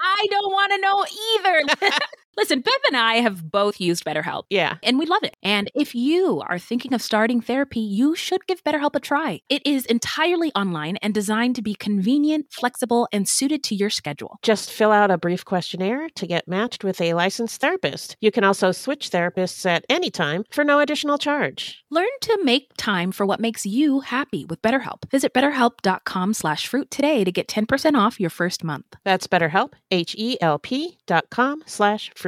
I 0.00 0.26
don't 0.30 0.52
want 0.52 0.72
to 0.72 0.80
know 0.80 1.04
either. 1.36 2.00
Listen, 2.38 2.60
Bev 2.60 2.72
and 2.86 2.96
I 2.96 3.14
have 3.16 3.50
both 3.50 3.80
used 3.80 4.04
BetterHelp. 4.04 4.44
Yeah. 4.48 4.76
and 4.84 4.96
we 4.96 5.06
love 5.06 5.24
it. 5.24 5.36
And 5.42 5.72
if 5.74 5.92
you 5.92 6.40
are 6.48 6.56
thinking 6.56 6.94
of 6.94 7.02
starting 7.02 7.40
therapy, 7.40 7.80
you 7.80 8.14
should 8.14 8.46
give 8.46 8.62
BetterHelp 8.62 8.94
a 8.94 9.00
try. 9.00 9.40
It 9.48 9.66
is 9.66 9.84
entirely 9.86 10.52
online 10.54 10.98
and 10.98 11.12
designed 11.12 11.56
to 11.56 11.62
be 11.62 11.74
convenient, 11.74 12.46
flexible, 12.52 13.08
and 13.12 13.28
suited 13.28 13.64
to 13.64 13.74
your 13.74 13.90
schedule. 13.90 14.38
Just 14.42 14.70
fill 14.70 14.92
out 14.92 15.10
a 15.10 15.18
brief 15.18 15.44
questionnaire 15.44 16.08
to 16.10 16.26
get 16.28 16.46
matched 16.46 16.84
with 16.84 17.00
a 17.00 17.12
licensed 17.14 17.60
therapist. 17.60 18.16
You 18.20 18.30
can 18.30 18.44
also 18.44 18.70
switch 18.70 19.10
therapists 19.10 19.66
at 19.66 19.84
any 19.88 20.08
time 20.08 20.44
for 20.48 20.62
no 20.62 20.78
additional 20.78 21.18
charge. 21.18 21.82
Learn 21.90 22.06
to 22.20 22.38
make 22.44 22.68
time 22.76 23.10
for 23.10 23.26
what 23.26 23.40
makes 23.40 23.66
you 23.66 23.98
happy 23.98 24.44
with 24.44 24.62
BetterHelp. 24.62 25.10
Visit 25.10 25.34
betterhelp.com 25.34 26.34
slash 26.34 26.68
fruit 26.68 26.88
today 26.88 27.24
to 27.24 27.32
get 27.32 27.48
10% 27.48 27.96
off 27.98 28.20
your 28.20 28.30
first 28.30 28.62
month. 28.62 28.86
That's 29.04 29.26
BetterHelp, 29.26 29.72
H-E-L-P 29.90 30.98
dot 31.04 31.30
com 31.30 31.64
slash 31.66 32.12
fruit. 32.14 32.27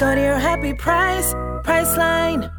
Go 0.00 0.14
to 0.14 0.20
your 0.20 0.38
happy 0.38 0.72
price, 0.72 1.34
Priceline. 1.62 2.50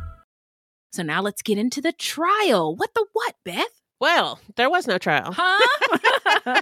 So 0.91 1.01
now 1.01 1.23
let's 1.23 1.41
get 1.41 1.57
into 1.57 1.81
the 1.81 1.91
trial. 1.91 2.75
What 2.75 2.93
the 2.93 3.03
what, 3.13 3.33
Beth? 3.43 3.81
Well, 3.99 4.39
there 4.57 4.69
was 4.69 4.85
no 4.85 4.99
trial. 4.99 5.35
Huh? 5.35 6.61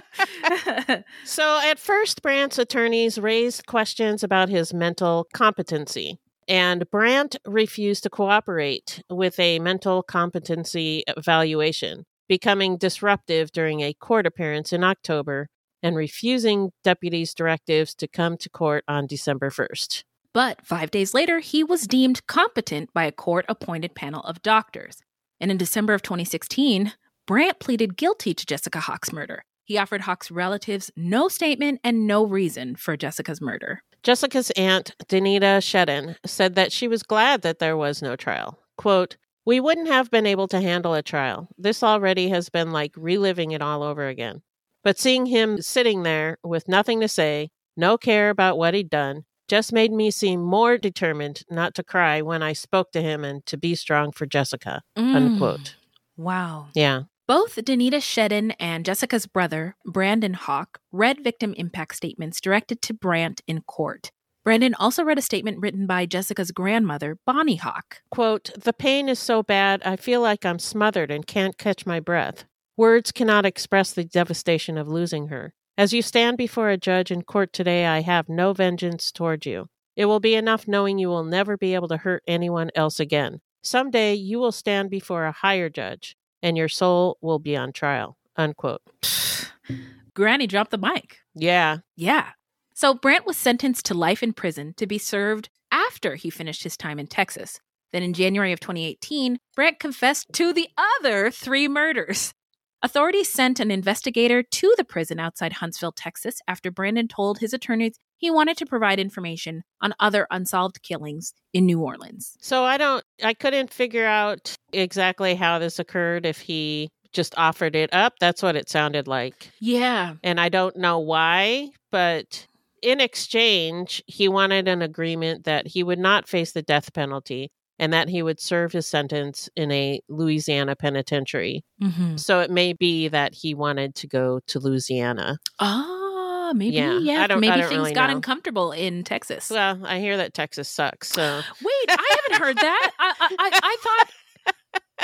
So 1.26 1.60
at 1.62 1.78
first, 1.78 2.22
Brant's 2.22 2.58
attorneys 2.58 3.18
raised 3.18 3.66
questions 3.66 4.24
about 4.24 4.48
his 4.48 4.72
mental 4.72 5.26
competency. 5.34 6.18
And 6.48 6.88
Brant 6.90 7.36
refused 7.44 8.04
to 8.04 8.10
cooperate 8.10 9.02
with 9.10 9.38
a 9.38 9.58
mental 9.58 10.02
competency 10.02 11.04
evaluation, 11.06 12.06
becoming 12.26 12.78
disruptive 12.78 13.52
during 13.52 13.80
a 13.82 13.92
court 13.92 14.26
appearance 14.26 14.72
in 14.72 14.82
October 14.82 15.48
and 15.82 15.94
refusing 15.94 16.70
deputies' 16.82 17.34
directives 17.34 17.94
to 17.96 18.08
come 18.08 18.38
to 18.38 18.48
court 18.48 18.82
on 18.88 19.06
December 19.06 19.50
1st. 19.50 20.04
But 20.32 20.64
five 20.64 20.90
days 20.90 21.12
later, 21.12 21.40
he 21.40 21.64
was 21.64 21.86
deemed 21.86 22.26
competent 22.26 22.92
by 22.92 23.04
a 23.04 23.12
court 23.12 23.44
appointed 23.48 23.94
panel 23.94 24.22
of 24.22 24.42
doctors. 24.42 25.02
And 25.40 25.50
in 25.50 25.56
December 25.56 25.94
of 25.94 26.02
2016, 26.02 26.92
Brant 27.26 27.58
pleaded 27.58 27.96
guilty 27.96 28.34
to 28.34 28.46
Jessica 28.46 28.80
Hawk's 28.80 29.12
murder. 29.12 29.44
He 29.64 29.78
offered 29.78 30.02
Hawk's 30.02 30.30
relatives 30.30 30.90
no 30.96 31.28
statement 31.28 31.80
and 31.84 32.06
no 32.06 32.24
reason 32.24 32.76
for 32.76 32.96
Jessica's 32.96 33.40
murder. 33.40 33.82
Jessica's 34.02 34.50
aunt, 34.52 34.94
Danita 35.06 35.60
Shedden, 35.60 36.16
said 36.24 36.54
that 36.54 36.72
she 36.72 36.88
was 36.88 37.02
glad 37.02 37.42
that 37.42 37.58
there 37.58 37.76
was 37.76 38.02
no 38.02 38.16
trial. 38.16 38.58
Quote, 38.76 39.16
We 39.44 39.60
wouldn't 39.60 39.88
have 39.88 40.10
been 40.10 40.26
able 40.26 40.48
to 40.48 40.60
handle 40.60 40.94
a 40.94 41.02
trial. 41.02 41.48
This 41.58 41.82
already 41.82 42.30
has 42.30 42.48
been 42.48 42.70
like 42.70 42.92
reliving 42.96 43.50
it 43.52 43.62
all 43.62 43.82
over 43.82 44.08
again. 44.08 44.42
But 44.82 44.98
seeing 44.98 45.26
him 45.26 45.60
sitting 45.60 46.02
there 46.02 46.38
with 46.42 46.66
nothing 46.66 47.00
to 47.00 47.08
say, 47.08 47.50
no 47.76 47.98
care 47.98 48.30
about 48.30 48.58
what 48.58 48.74
he'd 48.74 48.90
done, 48.90 49.24
just 49.50 49.72
made 49.72 49.90
me 49.90 50.12
seem 50.12 50.40
more 50.40 50.78
determined 50.78 51.42
not 51.50 51.74
to 51.74 51.82
cry 51.82 52.22
when 52.22 52.40
I 52.40 52.52
spoke 52.52 52.92
to 52.92 53.02
him 53.02 53.24
and 53.24 53.44
to 53.46 53.56
be 53.56 53.74
strong 53.74 54.12
for 54.12 54.24
Jessica. 54.24 54.82
Mm. 54.96 55.16
Unquote. 55.16 55.74
Wow. 56.16 56.68
Yeah. 56.72 57.02
Both 57.26 57.56
Danita 57.56 58.00
Shedden 58.00 58.54
and 58.60 58.84
Jessica's 58.84 59.26
brother, 59.26 59.74
Brandon 59.84 60.34
Hawk, 60.34 60.78
read 60.92 61.24
victim 61.24 61.52
impact 61.54 61.96
statements 61.96 62.40
directed 62.40 62.80
to 62.82 62.94
Brant 62.94 63.40
in 63.48 63.62
court. 63.62 64.12
Brandon 64.44 64.74
also 64.74 65.02
read 65.02 65.18
a 65.18 65.22
statement 65.22 65.58
written 65.58 65.84
by 65.84 66.06
Jessica's 66.06 66.52
grandmother, 66.52 67.18
Bonnie 67.26 67.56
Hawk. 67.56 68.02
Quote, 68.12 68.50
the 68.56 68.72
pain 68.72 69.08
is 69.08 69.18
so 69.18 69.42
bad, 69.42 69.82
I 69.84 69.96
feel 69.96 70.20
like 70.20 70.46
I'm 70.46 70.60
smothered 70.60 71.10
and 71.10 71.26
can't 71.26 71.58
catch 71.58 71.84
my 71.84 71.98
breath. 71.98 72.44
Words 72.76 73.10
cannot 73.10 73.44
express 73.44 73.92
the 73.92 74.04
devastation 74.04 74.78
of 74.78 74.88
losing 74.88 75.26
her. 75.28 75.54
As 75.80 75.94
you 75.94 76.02
stand 76.02 76.36
before 76.36 76.68
a 76.68 76.76
judge 76.76 77.10
in 77.10 77.22
court 77.22 77.54
today, 77.54 77.86
I 77.86 78.02
have 78.02 78.28
no 78.28 78.52
vengeance 78.52 79.10
toward 79.10 79.46
you. 79.46 79.70
It 79.96 80.04
will 80.04 80.20
be 80.20 80.34
enough 80.34 80.68
knowing 80.68 80.98
you 80.98 81.08
will 81.08 81.24
never 81.24 81.56
be 81.56 81.72
able 81.74 81.88
to 81.88 81.96
hurt 81.96 82.22
anyone 82.28 82.70
else 82.74 83.00
again. 83.00 83.40
Someday 83.62 84.12
you 84.12 84.38
will 84.38 84.52
stand 84.52 84.90
before 84.90 85.24
a 85.24 85.32
higher 85.32 85.70
judge, 85.70 86.18
and 86.42 86.54
your 86.54 86.68
soul 86.68 87.16
will 87.22 87.38
be 87.38 87.56
on 87.56 87.72
trial. 87.72 88.18
Unquote. 88.36 88.82
Granny 90.14 90.46
dropped 90.46 90.70
the 90.70 90.76
mic. 90.76 91.16
Yeah. 91.34 91.78
Yeah. 91.96 92.32
So 92.74 92.92
Brant 92.92 93.24
was 93.24 93.38
sentenced 93.38 93.86
to 93.86 93.94
life 93.94 94.22
in 94.22 94.34
prison 94.34 94.74
to 94.76 94.86
be 94.86 94.98
served 94.98 95.48
after 95.72 96.14
he 96.14 96.28
finished 96.28 96.62
his 96.62 96.76
time 96.76 96.98
in 96.98 97.06
Texas. 97.06 97.58
Then 97.90 98.02
in 98.02 98.12
January 98.12 98.52
of 98.52 98.60
2018, 98.60 99.38
Brant 99.56 99.78
confessed 99.78 100.30
to 100.34 100.52
the 100.52 100.68
other 100.76 101.30
three 101.30 101.68
murders. 101.68 102.34
Authorities 102.82 103.30
sent 103.30 103.60
an 103.60 103.70
investigator 103.70 104.42
to 104.42 104.74
the 104.78 104.84
prison 104.84 105.20
outside 105.20 105.54
Huntsville, 105.54 105.92
Texas, 105.92 106.40
after 106.48 106.70
Brandon 106.70 107.08
told 107.08 107.38
his 107.38 107.52
attorneys 107.52 107.98
he 108.16 108.30
wanted 108.30 108.56
to 108.56 108.64
provide 108.64 108.98
information 108.98 109.64
on 109.82 109.92
other 110.00 110.26
unsolved 110.30 110.82
killings 110.82 111.34
in 111.52 111.66
New 111.66 111.80
Orleans. 111.80 112.38
So 112.40 112.64
I 112.64 112.78
don't, 112.78 113.04
I 113.22 113.34
couldn't 113.34 113.70
figure 113.70 114.06
out 114.06 114.54
exactly 114.72 115.34
how 115.34 115.58
this 115.58 115.78
occurred 115.78 116.24
if 116.24 116.40
he 116.40 116.88
just 117.12 117.34
offered 117.36 117.76
it 117.76 117.92
up. 117.92 118.14
That's 118.18 118.42
what 118.42 118.56
it 118.56 118.70
sounded 118.70 119.06
like. 119.06 119.50
Yeah. 119.60 120.14
And 120.22 120.40
I 120.40 120.48
don't 120.48 120.76
know 120.76 120.98
why, 121.00 121.70
but 121.90 122.46
in 122.82 123.00
exchange, 123.00 124.02
he 124.06 124.26
wanted 124.26 124.68
an 124.68 124.80
agreement 124.80 125.44
that 125.44 125.66
he 125.66 125.82
would 125.82 125.98
not 125.98 126.28
face 126.28 126.52
the 126.52 126.62
death 126.62 126.94
penalty 126.94 127.50
and 127.80 127.92
that 127.94 128.08
he 128.08 128.22
would 128.22 128.38
serve 128.38 128.70
his 128.72 128.86
sentence 128.86 129.48
in 129.56 129.72
a 129.72 130.00
Louisiana 130.08 130.76
penitentiary. 130.76 131.64
Mm-hmm. 131.82 132.16
So 132.18 132.40
it 132.40 132.50
may 132.50 132.74
be 132.74 133.08
that 133.08 133.34
he 133.34 133.54
wanted 133.54 133.94
to 133.96 134.06
go 134.06 134.40
to 134.48 134.60
Louisiana. 134.60 135.38
Ah, 135.58 136.52
maybe. 136.54 136.76
Yeah, 136.76 136.98
Yeah. 136.98 137.22
I 137.22 137.26
don't- 137.26 137.38
I 137.38 137.40
maybe 137.40 137.62
things 137.62 137.70
really 137.72 137.92
got 137.94 138.10
know. 138.10 138.16
uncomfortable 138.16 138.72
in 138.72 139.02
Texas. 139.02 139.50
Well, 139.50 139.80
I 139.84 139.98
hear 139.98 140.16
that 140.18 140.34
Texas 140.34 140.68
sucks. 140.68 141.08
So 141.08 141.22
Wait, 141.62 141.86
I 141.88 142.16
haven't 142.28 142.46
heard 142.46 142.56
that. 142.58 142.90
I, 142.98 143.14
I, 143.18 143.28
I, 143.38 143.50
I 143.62 143.76
thought 143.80 144.10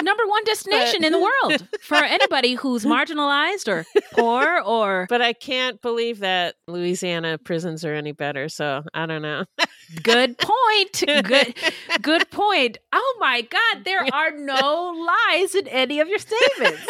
number 0.02 0.26
one 0.26 0.44
destination 0.44 1.04
in 1.04 1.12
the 1.12 1.18
world 1.20 1.66
for 1.80 1.96
anybody 1.96 2.54
who's 2.54 2.84
marginalized 2.86 3.68
or 3.68 3.84
poor 4.12 4.60
or 4.64 5.06
but 5.10 5.22
I 5.22 5.32
can't 5.32 5.80
believe 5.80 6.20
that 6.20 6.56
Louisiana 6.68 7.38
prisons 7.38 7.84
are 7.84 7.94
any 7.94 8.12
better. 8.12 8.48
So 8.48 8.82
I 8.94 9.06
don't 9.06 9.22
know. 9.22 9.44
good 10.02 10.38
point. 10.38 11.04
Good, 11.24 11.54
good 12.02 12.30
point. 12.30 12.78
Oh 12.92 13.16
my 13.20 13.42
God, 13.42 13.84
there 13.84 14.06
are 14.12 14.30
no 14.32 15.06
lies 15.32 15.54
in 15.54 15.68
any 15.68 16.00
of 16.00 16.08
your 16.08 16.18
statements. 16.18 16.86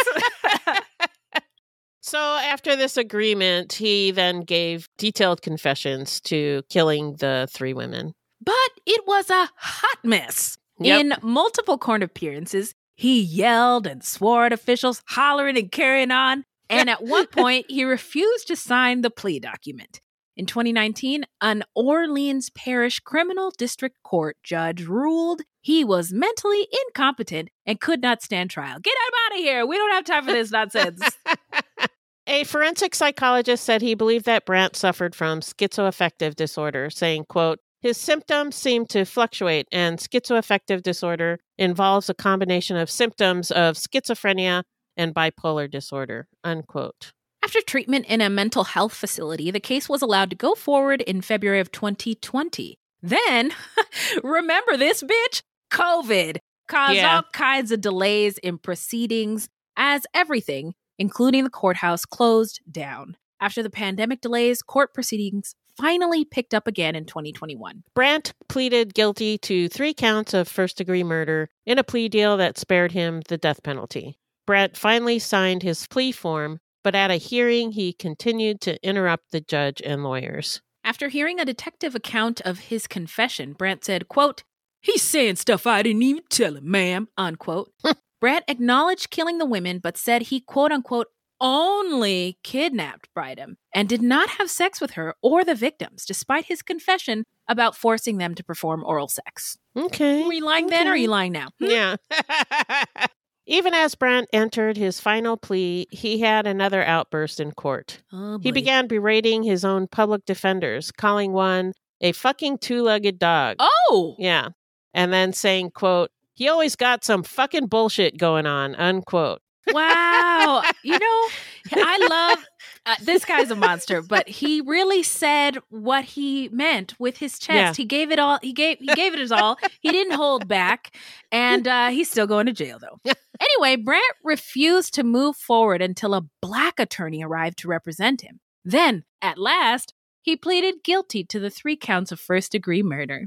So 2.01 2.19
after 2.19 2.77
this 2.77 2.97
agreement, 2.97 3.73
he 3.73 4.13
then 4.13 4.43
gave 4.43 4.89
detailed 4.97 5.43
confessions 5.43 6.21
to 6.23 6.63
killing 6.71 7.15
the 7.15 7.49
three 7.51 7.73
women. 7.75 8.15
but 8.41 8.71
it 8.87 9.03
was 9.09 9.29
a 9.29 9.49
hot 9.57 9.99
mess. 10.05 10.57
Yep. 10.79 11.01
In 11.01 11.15
multiple 11.23 11.79
court 11.79 12.03
appearances, 12.05 12.75
he 12.97 13.21
yelled 13.21 13.87
and 13.87 14.03
swore 14.03 14.47
at 14.47 14.53
officials, 14.53 15.03
hollering 15.07 15.57
and 15.57 15.71
carrying 15.71 16.11
on. 16.11 16.45
And 16.69 16.91
at 16.91 17.05
one 17.05 17.27
point, 17.33 17.67
he 17.69 17.85
refused 17.85 18.49
to 18.49 18.57
sign 18.57 19.03
the 19.03 19.11
plea 19.11 19.39
document. 19.39 20.01
In 20.37 20.45
2019, 20.45 21.25
an 21.41 21.63
Orleans 21.75 22.51
Parish 22.51 23.01
Criminal 23.01 23.53
District 23.57 23.97
Court 24.03 24.37
judge 24.43 24.85
ruled 24.85 25.43
he 25.61 25.83
was 25.83 26.13
mentally 26.13 26.69
incompetent 26.87 27.49
and 27.65 27.81
could 27.81 28.03
not 28.03 28.23
stand 28.23 28.51
trial. 28.51 28.79
Get 28.81 28.93
him 28.93 29.15
out 29.25 29.39
of 29.39 29.45
here. 29.45 29.67
We 29.67 29.77
don't 29.77 29.93
have 29.93 30.05
time 30.05 30.25
for 30.27 30.33
this 30.33 30.51
nonsense. 30.51 31.03
A 32.29 32.45
forensic 32.45 32.95
psychologist 32.95 33.65
said 33.65 33.83
he 33.83 33.95
believed 33.95 34.25
that 34.25 34.45
Brant 34.45 34.75
suffered 34.75 35.15
from 35.15 35.41
schizoaffective 35.41 36.35
disorder, 36.35 36.91
saying, 36.91 37.27
quote, 37.29 37.61
his 37.87 37.97
symptoms 37.97 38.57
seem 38.57 38.85
to 38.87 39.05
fluctuate, 39.05 39.69
and 39.71 39.99
schizoaffective 39.99 40.83
disorder 40.83 41.39
involves 41.57 42.11
a 42.11 42.15
combination 42.15 42.77
of 42.77 42.91
symptoms 42.91 43.51
of 43.51 43.77
schizophrenia 43.77 44.65
and 44.97 45.15
bipolar 45.15 45.71
disorder. 45.71 46.27
Unquote. 46.43 47.13
After 47.45 47.61
treatment 47.61 48.07
in 48.07 48.21
a 48.21 48.29
mental 48.29 48.65
health 48.65 48.93
facility, 48.93 49.53
the 49.53 49.61
case 49.61 49.89
was 49.89 50.03
allowed 50.03 50.31
to 50.31 50.37
go 50.37 50.55
forward 50.55 51.01
in 51.03 51.21
February 51.21 51.61
of 51.61 51.71
2020. 51.71 52.77
Then, 53.03 53.53
remember 54.25 54.77
this 54.77 55.03
bitch? 55.03 55.43
COVID 55.73 56.39
caused 56.69 56.97
Yeah. 56.97 57.17
all 57.17 57.23
kinds 57.33 57.71
of 57.71 57.81
delays 57.81 58.39
in 58.39 58.59
proceedings 58.59 59.49
as 59.77 60.07
everything, 60.13 60.75
including 60.99 61.45
the 61.45 61.51
courthouse, 61.51 62.05
closed 62.05 62.61
down. 62.69 63.17
After 63.41 63.63
the 63.63 63.71
pandemic 63.71 64.21
delays, 64.23 64.63
court 64.63 64.93
proceedings 64.93 65.55
finally 65.77 66.25
picked 66.25 66.55
up 66.55 66.67
again 66.67 66.95
in 66.95 67.05
2021. 67.05 67.83
Brant 67.95 68.33
pleaded 68.49 68.95
guilty 68.95 69.39
to 69.39 69.69
three 69.69 69.95
counts 69.95 70.35
of 70.35 70.49
first 70.49 70.77
degree 70.77 71.05
murder 71.05 71.49
in 71.65 71.79
a 71.79 71.85
plea 71.85 72.09
deal 72.09 72.37
that 72.37 72.59
spared 72.59 72.93
him 72.93 73.23
the 73.29 73.39
death 73.39 73.63
penalty. 73.63 74.19
Brant 74.47 74.77
finally 74.77 75.19
signed 75.19 75.63
his 75.63 75.87
plea 75.87 76.13
form, 76.13 76.61
but 76.85 76.95
at 76.95 77.11
a 77.11 77.17
hearing, 77.17 77.73
he 77.73 77.93
continued 77.93 78.61
to 78.61 78.83
interrupt 78.87 79.33
the 79.33 79.41
judge 79.41 79.83
and 79.85 80.05
lawyers. 80.05 80.63
After 80.85 81.09
hearing 81.09 81.41
a 81.41 81.45
detective 81.45 81.97
account 81.97 82.41
of 82.43 82.61
his 82.61 82.87
confession, 82.87 83.55
Brant 83.55 83.85
said, 83.85 84.09
quote, 84.09 84.45
He's 84.81 85.03
saying 85.03 85.37
stuff 85.37 85.67
I 85.67 85.83
didn't 85.83 86.03
even 86.03 86.23
tell 86.31 86.57
him, 86.57 86.71
ma'am, 86.71 87.09
unquote. 87.19 87.73
Brant 88.21 88.45
acknowledged 88.47 89.11
killing 89.11 89.39
the 89.39 89.47
women, 89.47 89.81
but 89.81 89.99
said 89.99 90.23
he, 90.23 90.41
quote 90.41 90.71
unquote, 90.71 91.09
only 91.41 92.39
kidnapped 92.43 93.09
Brydum 93.17 93.57
and 93.75 93.89
did 93.89 94.03
not 94.03 94.31
have 94.31 94.51
sex 94.51 94.81
with 94.81 94.93
her 94.93 95.15
or 95.23 95.45
the 95.45 95.55
victims, 95.55 96.05
despite 96.05 96.47
his 96.47 96.63
confession 96.63 97.25
about 97.49 97.77
forcing 97.77 98.19
them 98.19 98.35
to 98.35 98.45
perform 98.45 98.83
oral 98.85 99.09
sex. 99.09 99.57
Okay. 99.77 100.25
Were 100.25 100.33
you 100.33 100.45
lying 100.45 100.67
then 100.67 100.89
or 100.89 100.93
are 100.93 100.97
you 100.97 101.09
lying 101.09 101.33
now? 101.33 101.49
Hmm? 101.61 101.67
Yeah. 101.67 101.97
Even 103.47 103.75
as 103.75 103.95
Brant 103.95 104.29
entered 104.33 104.77
his 104.77 104.99
final 104.99 105.37
plea, 105.37 105.87
he 105.91 106.19
had 106.19 106.49
another 106.49 106.83
outburst 106.83 107.39
in 107.39 107.53
court. 107.53 108.03
Oh, 108.13 108.41
He 108.43 108.51
began 108.51 108.89
berating 108.89 109.45
his 109.45 109.65
own 109.65 109.87
public 109.87 110.25
defenders, 110.25 110.91
calling 110.91 111.33
one 111.33 111.73
a 112.01 112.11
fucking 112.11 112.59
two-legged 112.59 113.19
dog. 113.21 113.57
Oh! 113.61 114.17
Yeah. 114.19 114.49
And 114.93 115.13
then 115.13 115.33
saying, 115.33 115.71
quote, 115.71 116.11
he 116.35 116.49
always 116.49 116.75
got 116.75 117.05
some 117.05 117.23
fucking 117.23 117.67
bullshit 117.69 118.19
going 118.19 118.47
on, 118.47 118.75
unquote. 118.75 119.41
Wow. 119.73 120.63
you 120.83 120.99
know, 120.99 121.29
I 121.73 122.07
love 122.09 122.47
uh, 122.87 122.95
this 123.03 123.25
guy's 123.25 123.51
a 123.51 123.57
monster, 123.57 124.03
but 124.03 124.29
he 124.29 124.61
really 124.61 125.03
said 125.03 125.59
what 125.71 126.05
he 126.05 126.49
meant 126.51 126.95
with 126.99 127.17
his 127.19 127.39
chest. 127.39 127.57
Yeah. 127.57 127.75
He 127.75 127.85
gave 127.85 128.11
it 128.11 128.19
all. 128.19 128.39
He 128.43 128.53
gave 128.53 128.79
he 128.79 128.87
gave 128.95 129.13
it 129.13 129.19
his 129.19 129.33
all. 129.33 129.59
He 129.81 129.91
didn't 129.91 130.15
hold 130.15 130.49
back, 130.49 130.95
and 131.33 131.67
uh, 131.67 131.89
he's 131.89 132.11
still 132.11 132.27
going 132.27 132.47
to 132.47 132.53
jail 132.53 132.79
though. 132.79 133.13
Anyway, 133.39 133.77
Brant 133.77 134.03
refused 134.25 134.95
to 134.95 135.03
move 135.05 135.37
forward 135.37 135.83
until 135.83 136.15
a 136.15 136.25
black 136.41 136.81
attorney 136.81 137.23
arrived 137.23 137.59
to 137.59 137.69
represent 137.69 138.23
him. 138.23 138.41
Then, 138.65 139.05
at 139.21 139.37
last, 139.37 139.93
he 140.23 140.37
pleaded 140.37 140.83
guilty 140.83 141.23
to 141.25 141.39
the 141.39 141.51
three 141.51 141.77
counts 141.77 142.11
of 142.11 142.19
first 142.19 142.51
degree 142.53 142.83
murder. 142.83 143.27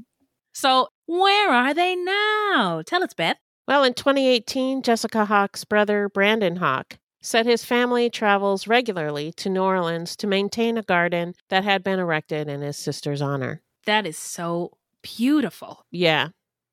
So, 0.52 0.88
where 1.06 1.52
are 1.52 1.76
they 1.76 1.96
now? 1.96 2.82
Tell 2.86 3.04
us, 3.04 3.14
Beth. 3.14 3.38
Well, 3.70 3.84
in 3.84 3.94
2018, 3.94 4.82
Jessica 4.82 5.26
Hawk's 5.26 5.64
brother, 5.64 6.10
Brandon 6.10 6.56
Hawk, 6.56 6.98
said 7.22 7.46
his 7.46 7.64
family 7.64 8.10
travels 8.10 8.66
regularly 8.66 9.32
to 9.34 9.48
New 9.48 9.62
Orleans 9.62 10.16
to 10.16 10.26
maintain 10.26 10.76
a 10.76 10.82
garden 10.82 11.36
that 11.50 11.64
had 11.64 11.84
been 11.84 12.00
erected 12.00 12.48
in 12.48 12.62
his 12.62 12.78
sister's 12.78 13.22
honor. 13.22 13.62
That 13.86 14.08
is 14.08 14.18
so 14.18 14.72
beautiful. 15.04 15.86
Yeah. 15.92 16.30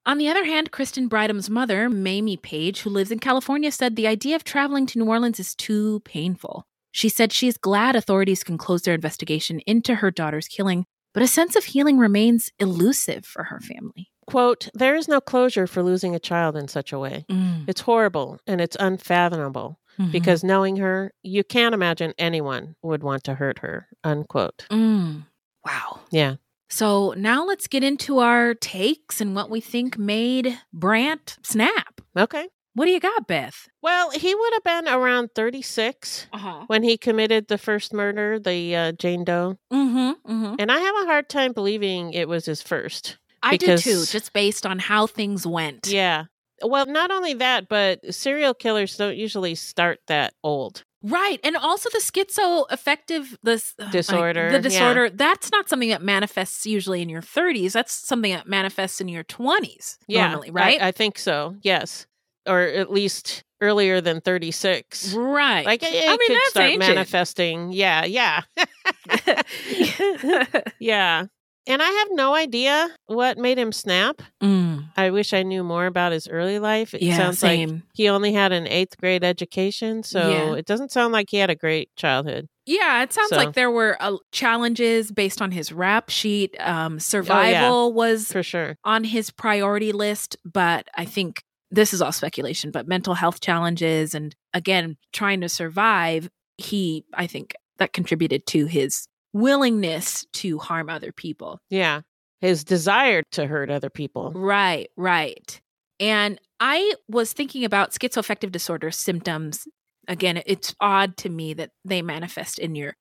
On 0.07 0.17
the 0.17 0.29
other 0.29 0.47
hand, 0.47 0.71
Kristen 0.71 1.07
Brydum's 1.07 1.51
mother, 1.51 1.91
Mamie 1.91 2.39
Page, 2.39 2.81
who 2.81 2.89
lives 2.89 3.11
in 3.11 3.19
California, 3.19 3.71
said 3.71 3.95
the 3.95 4.07
idea 4.07 4.35
of 4.35 4.43
traveling 4.43 4.87
to 4.87 4.99
New 4.99 5.05
Orleans 5.11 5.39
is 5.39 5.55
too 5.55 6.01
painful. 6.01 6.65
She 6.93 7.11
said 7.11 7.31
she 7.31 7.47
is 7.47 7.59
glad 7.59 7.95
authorities 7.95 8.43
can 8.43 8.57
close 8.57 8.81
their 8.81 8.95
investigation 8.95 9.61
into 9.67 9.97
her 9.97 10.11
daughter's 10.11 10.49
killing, 10.49 10.87
but 11.13 11.23
a 11.23 11.29
sense 11.29 11.57
of 11.57 11.65
healing 11.65 11.99
remains 11.99 12.53
elusive 12.59 13.27
for 13.27 13.45
her 13.45 13.61
family. 13.61 14.09
Quote, 14.27 14.69
there 14.75 14.97
is 14.97 15.09
no 15.09 15.21
closure 15.21 15.67
for 15.67 15.83
losing 15.83 16.15
a 16.15 16.19
child 16.19 16.57
in 16.57 16.69
such 16.69 16.93
a 16.93 16.99
way. 16.99 17.25
Mm, 17.31 17.65
It's 17.69 17.83
horrible 17.83 18.39
and 18.47 18.61
it's 18.61 18.77
unfathomable 18.81 19.79
mhm. 19.99 20.11
because 20.13 20.43
knowing 20.45 20.77
her, 20.77 21.13
you 21.23 21.45
can't 21.45 21.75
imagine 21.75 22.13
anyone 22.19 22.75
would 22.83 23.03
want 23.03 23.25
to 23.25 23.35
hurt 23.35 23.61
her. 23.61 23.89
Unquote. 24.05 24.67
Mm. 24.71 25.27
Wow. 25.65 26.01
Yeah. 26.11 26.37
So 26.69 27.15
now 27.17 27.45
let's 27.47 27.69
get 27.69 27.85
into 27.85 28.19
our 28.19 28.55
takes 28.55 29.21
and 29.21 29.37
what 29.37 29.49
we 29.51 29.61
think 29.61 29.97
made 29.97 30.59
Brant 30.73 31.37
snap. 31.43 32.01
Okay. 32.17 32.49
What 32.75 32.85
do 32.85 32.91
you 32.91 33.01
got, 33.01 33.27
Beth? 33.27 33.69
Well, 33.81 34.11
he 34.11 34.35
would 34.35 34.53
have 34.53 34.65
been 34.65 34.93
around 34.93 35.31
36 35.35 36.27
Uh-huh. 36.33 36.65
when 36.67 36.83
he 36.83 36.99
committed 36.99 37.49
the 37.49 37.57
first 37.57 37.95
murder, 37.95 38.39
the 38.39 38.77
uh, 38.77 38.93
Jane 38.93 39.25
Doe. 39.25 39.57
Mm-hmm. 39.73 40.31
Mm-hmm. 40.31 40.55
And 40.59 40.71
I 40.71 40.79
have 40.81 40.95
a 41.03 41.07
hard 41.07 41.29
time 41.31 41.53
believing 41.53 42.13
it 42.13 42.29
was 42.29 42.45
his 42.45 42.61
first. 42.61 43.17
I 43.53 43.57
do 43.57 43.79
too, 43.79 44.05
just 44.07 44.33
based 44.33 44.67
on 44.67 44.79
how 44.79 45.07
things 45.07 45.47
went. 45.47 45.89
Yeah. 45.89 46.25
Well, 46.63 46.87
not 46.87 47.11
only 47.11 47.35
that, 47.35 47.69
but 47.69 48.15
serial 48.15 48.55
killers 48.55 48.97
don't 48.97 49.17
usually 49.17 49.55
start 49.55 50.01
that 50.09 50.35
old. 50.43 50.85
Right. 51.03 51.39
And 51.45 51.57
also 51.57 51.89
the 51.91 51.99
schizoaffective 52.01 53.37
this 53.43 53.75
Disorder, 53.93 54.49
the 54.49 54.55
yeah. 54.57 54.61
disorder, 54.61 55.11
that's 55.11 55.53
not 55.53 55.69
something 55.69 55.91
that 55.91 56.03
manifests 56.03 56.67
usually 56.67 57.03
in 57.03 57.09
your 57.09 57.23
30s. 57.23 57.73
That's 57.73 57.93
something 57.93 58.33
that 58.33 58.49
manifests 58.49 59.01
in 59.01 59.09
your 59.09 59.25
20s 59.25 59.99
Yeah. 60.09 60.29
normally, 60.29 60.51
right? 60.51 60.81
I, 60.81 60.89
I 60.89 60.93
think 60.93 61.19
so. 61.19 61.57
Yes. 61.63 62.07
Or 62.47 62.61
at 62.63 62.91
least 62.91 63.45
earlier 63.61 64.01
than 64.01 64.21
36. 64.21 65.15
right. 65.15 65.67
Like 65.67 65.83
it, 65.83 65.95
it 65.95 66.05
I 66.09 66.17
mean, 66.17 66.27
could 66.27 66.37
that's 66.37 66.51
start 66.51 66.67
ancient. 66.71 66.95
manifesting. 66.95 67.73
Yeah, 67.73 68.05
yeah. 68.05 68.43
yeah. 70.79 71.27
And 71.69 71.83
I 71.83 71.91
have 71.91 72.09
no 72.13 72.35
idea 72.35 72.89
what 73.07 73.39
made 73.39 73.59
him 73.59 73.73
snap. 73.73 74.23
Mm, 74.43 74.89
I 74.97 75.11
wish 75.11 75.33
I 75.33 75.43
knew 75.43 75.65
more 75.65 75.87
about 75.87 76.13
his 76.13 76.29
early 76.29 76.59
life. 76.61 76.95
It 76.95 77.03
yeah, 77.03 77.17
sounds 77.17 77.43
like 77.43 77.69
he 77.95 78.09
only 78.09 78.33
had 78.33 78.53
an 78.53 78.67
eighth 78.69 78.97
grade 78.99 79.25
education, 79.25 80.03
so 80.05 80.31
Yeah. 80.31 80.55
it 80.55 80.67
doesn't 80.67 80.93
sound 80.93 81.13
like 81.13 81.27
he 81.31 81.39
had 81.39 81.51
a 81.51 81.57
great 81.57 81.89
childhood. 81.97 82.47
Yeah, 82.67 83.03
it 83.03 83.13
sounds 83.13 83.31
So- 83.31 83.37
like 83.37 83.55
there 83.55 83.71
were 83.71 83.97
uh, 84.01 84.17
challenges 84.33 85.11
based 85.11 85.43
on 85.43 85.51
his 85.51 85.73
rap 85.73 86.09
sheet. 86.09 86.55
Oh, 86.61 86.73
Um, 86.73 87.01
survival 87.01 87.93
was 87.93 88.31
For 88.31 88.43
sure. 88.43 88.77
on 88.85 89.05
his 89.05 89.31
priority 89.31 89.93
list, 89.93 90.37
but 90.45 90.87
I 90.95 91.05
think 91.05 91.43
this 91.71 91.93
is 91.93 92.01
all 92.01 92.13
speculation, 92.13 92.71
but 92.71 92.87
mental 92.87 93.15
health 93.15 93.41
challenges 93.41 94.15
and 94.15 94.35
again, 94.55 94.97
trying 95.13 95.41
to 95.41 95.49
survive, 95.49 96.29
he, 96.59 97.05
I 97.13 97.27
think 97.27 97.55
that 97.79 97.93
contributed 97.93 98.47
to 98.47 98.67
his 98.67 99.09
willingness 99.37 100.27
to 100.33 100.59
harm 100.59 100.89
other 100.89 101.13
people. 101.13 101.61
Yeah. 101.69 102.01
His 102.41 102.65
desire 102.65 103.23
to 103.33 103.47
hurt 103.47 103.71
other 103.71 103.91
people. 103.91 104.33
Right, 104.35 104.89
right. 104.97 105.61
And 106.01 106.41
I 106.59 106.95
was 107.09 107.33
thinking 107.33 107.65
about 107.65 107.93
schizoaffective 107.93 108.51
disorder 108.51 108.91
symptoms. 108.91 109.67
Again, 110.09 110.43
it's 110.47 110.75
odd 110.81 111.17
to 111.19 111.29
me 111.29 111.53
that 111.55 111.71
they 111.85 112.01
manifest 112.01 112.59
in 112.59 112.75
your 112.75 112.95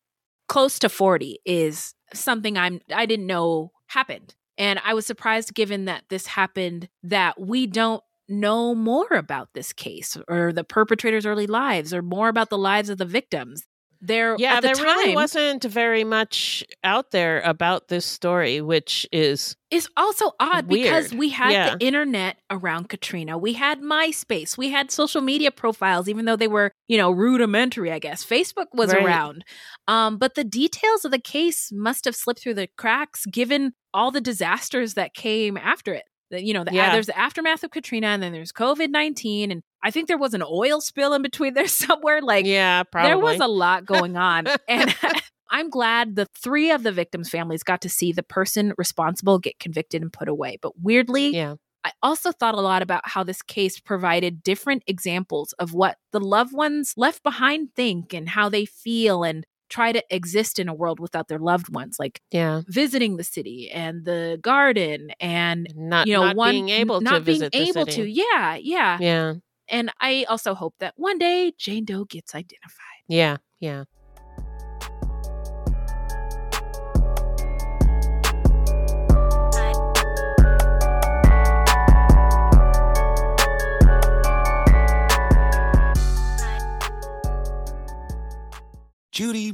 close 0.47 0.77
to 0.79 0.89
40 0.89 1.39
is 1.45 1.93
something 2.13 2.57
I'm 2.57 2.79
I 2.93 3.05
didn't 3.05 3.27
know 3.27 3.71
happened. 3.87 4.35
And 4.57 4.79
I 4.83 4.93
was 4.93 5.05
surprised 5.05 5.53
given 5.53 5.85
that 5.85 6.03
this 6.09 6.27
happened 6.27 6.89
that 7.03 7.39
we 7.39 7.65
don't 7.67 8.03
know 8.27 8.75
more 8.75 9.07
about 9.11 9.49
this 9.53 9.71
case 9.71 10.17
or 10.27 10.51
the 10.51 10.63
perpetrator's 10.63 11.25
early 11.25 11.47
lives 11.47 11.93
or 11.93 12.01
more 12.01 12.27
about 12.27 12.49
the 12.49 12.57
lives 12.57 12.89
of 12.89 12.97
the 12.97 13.05
victims. 13.05 13.63
There 14.01 14.35
Yeah, 14.37 14.55
at 14.55 14.61
the 14.61 14.67
there 14.67 14.75
time 14.75 14.85
really 14.85 15.15
wasn't 15.15 15.63
very 15.63 16.03
much 16.03 16.63
out 16.83 17.11
there 17.11 17.41
about 17.41 17.87
this 17.87 18.05
story, 18.05 18.61
which 18.61 19.07
is 19.11 19.55
is 19.71 19.89
also 19.97 20.31
odd 20.39 20.67
because 20.67 21.13
we 21.13 21.29
had 21.29 21.51
Yeah. 21.51 21.75
the 21.75 21.85
internet 21.85 22.37
around 22.49 22.87
Katrina. 22.87 23.37
We 23.37 23.53
had 23.53 23.81
MySpace. 23.81 24.57
We 24.57 24.69
had 24.69 24.91
social 24.91 25.21
media 25.21 25.51
profiles, 25.51 26.07
even 26.07 26.25
though 26.25 26.35
they 26.37 26.47
were, 26.47 26.71
you 26.87 26.97
know, 26.97 27.11
rudimentary, 27.11 27.91
I 27.91 27.99
guess. 27.99 28.23
Facebook 28.23 28.67
was 28.73 28.93
Right. 28.93 29.03
around. 29.03 29.43
Um, 29.87 30.17
but 30.17 30.35
the 30.35 30.43
details 30.45 31.03
of 31.03 31.11
the 31.11 31.19
case 31.19 31.71
must 31.73 32.05
have 32.05 32.15
slipped 32.15 32.41
through 32.41 32.53
the 32.53 32.69
cracks 32.77 33.25
given 33.25 33.73
all 33.93 34.11
the 34.11 34.21
disasters 34.21 34.93
that 34.93 35.13
came 35.13 35.57
after 35.57 35.93
it. 35.93 36.03
You 36.31 36.53
know, 36.53 36.63
the, 36.63 36.73
Yeah. 36.73 36.91
there's 36.91 37.05
the 37.07 37.17
aftermath 37.17 37.63
of 37.63 37.71
Katrina 37.71 38.07
and 38.07 38.21
then 38.23 38.31
there's 38.33 38.51
COVID 38.51 38.89
19. 38.89 39.51
And 39.51 39.61
I 39.85 39.91
think 39.91 40.07
there 40.07 40.17
was 40.17 40.33
an 40.33 40.43
oil 40.43 40.81
spill 40.81 41.13
in 41.13 41.21
between 41.21 41.53
there 41.53 41.67
somewhere. 41.69 42.21
Like, 42.21 42.45
yeah, 42.45 42.83
probably. 42.83 43.09
there 43.09 43.19
was 43.19 43.39
a 43.39 43.47
lot 43.47 43.85
going 43.85 44.17
on. 44.17 44.47
and 44.67 44.95
I'm 45.51 45.69
glad 45.69 46.15
the 46.15 46.25
three 46.35 46.71
of 46.71 46.81
the 46.81 46.91
victims' 46.91 47.29
families 47.29 47.61
got 47.61 47.81
to 47.81 47.89
see 47.89 48.11
the 48.11 48.23
person 48.23 48.73
responsible 48.79 49.37
get 49.37 49.59
convicted 49.59 50.01
and 50.01 50.11
put 50.11 50.27
away. 50.27 50.57
But 50.59 50.73
weirdly, 50.81 51.35
yeah, 51.35 51.55
I 51.83 51.91
also 52.01 52.31
thought 52.31 52.55
a 52.55 52.61
lot 52.61 52.81
about 52.81 53.07
how 53.07 53.23
this 53.23 53.43
case 53.43 53.79
provided 53.79 54.41
different 54.41 54.81
examples 54.87 55.53
of 55.59 55.75
what 55.75 55.97
the 56.11 56.19
loved 56.19 56.51
ones 56.51 56.95
left 56.97 57.21
behind 57.21 57.75
think 57.75 58.11
and 58.11 58.27
how 58.27 58.49
they 58.49 58.65
feel 58.65 59.23
and 59.23 59.45
try 59.69 59.91
to 59.91 60.03
exist 60.09 60.57
in 60.57 60.67
a 60.67 60.73
world 60.73 60.99
without 60.99 61.27
their 61.27 61.39
loved 61.39 61.69
ones, 61.69 61.97
like 61.99 62.21
yeah. 62.31 62.61
visiting 62.67 63.17
the 63.17 63.23
city 63.23 63.69
and 63.71 64.03
the 64.03 64.39
garden 64.41 65.11
and 65.19 65.67
Not 65.75 66.07
you 66.07 66.13
know 66.13 66.25
not 66.25 66.35
one 66.35 66.51
being 66.53 66.69
able 66.69 67.01
not 67.01 67.13
to 67.13 67.19
visit 67.19 67.51
being 67.51 67.65
the 67.65 67.79
able 67.79 67.91
city. 67.91 68.01
to. 68.01 68.09
Yeah, 68.09 68.55
yeah. 68.55 68.97
Yeah, 68.99 69.33
And 69.69 69.91
I 69.99 70.25
also 70.29 70.53
hope 70.53 70.75
that 70.79 70.93
one 70.97 71.17
day 71.17 71.53
Jane 71.57 71.85
Doe 71.85 72.05
gets 72.05 72.35
identified. 72.35 73.03
yeah, 73.07 73.37
yeah. 73.59 73.85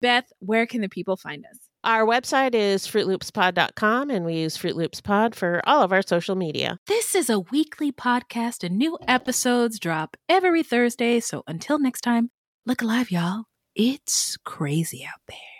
Beth, 0.00 0.26
where 0.38 0.66
can 0.66 0.80
the 0.80 0.88
people 0.88 1.16
find 1.16 1.44
us? 1.44 1.58
Our 1.82 2.04
website 2.04 2.54
is 2.54 2.86
fruitloopspod.com, 2.86 4.10
and 4.10 4.26
we 4.26 4.34
use 4.34 4.56
Fruit 4.56 4.76
Loops 4.76 5.00
Pod 5.00 5.34
for 5.34 5.62
all 5.64 5.82
of 5.82 5.92
our 5.92 6.02
social 6.02 6.36
media. 6.36 6.78
This 6.86 7.14
is 7.14 7.30
a 7.30 7.40
weekly 7.40 7.90
podcast, 7.90 8.64
and 8.64 8.76
new 8.76 8.98
episodes 9.08 9.78
drop 9.78 10.16
every 10.28 10.62
Thursday. 10.62 11.20
So 11.20 11.42
until 11.46 11.78
next 11.78 12.02
time, 12.02 12.30
look 12.66 12.82
alive, 12.82 13.10
y'all. 13.10 13.44
It's 13.74 14.36
crazy 14.44 15.06
out 15.06 15.20
there. 15.26 15.59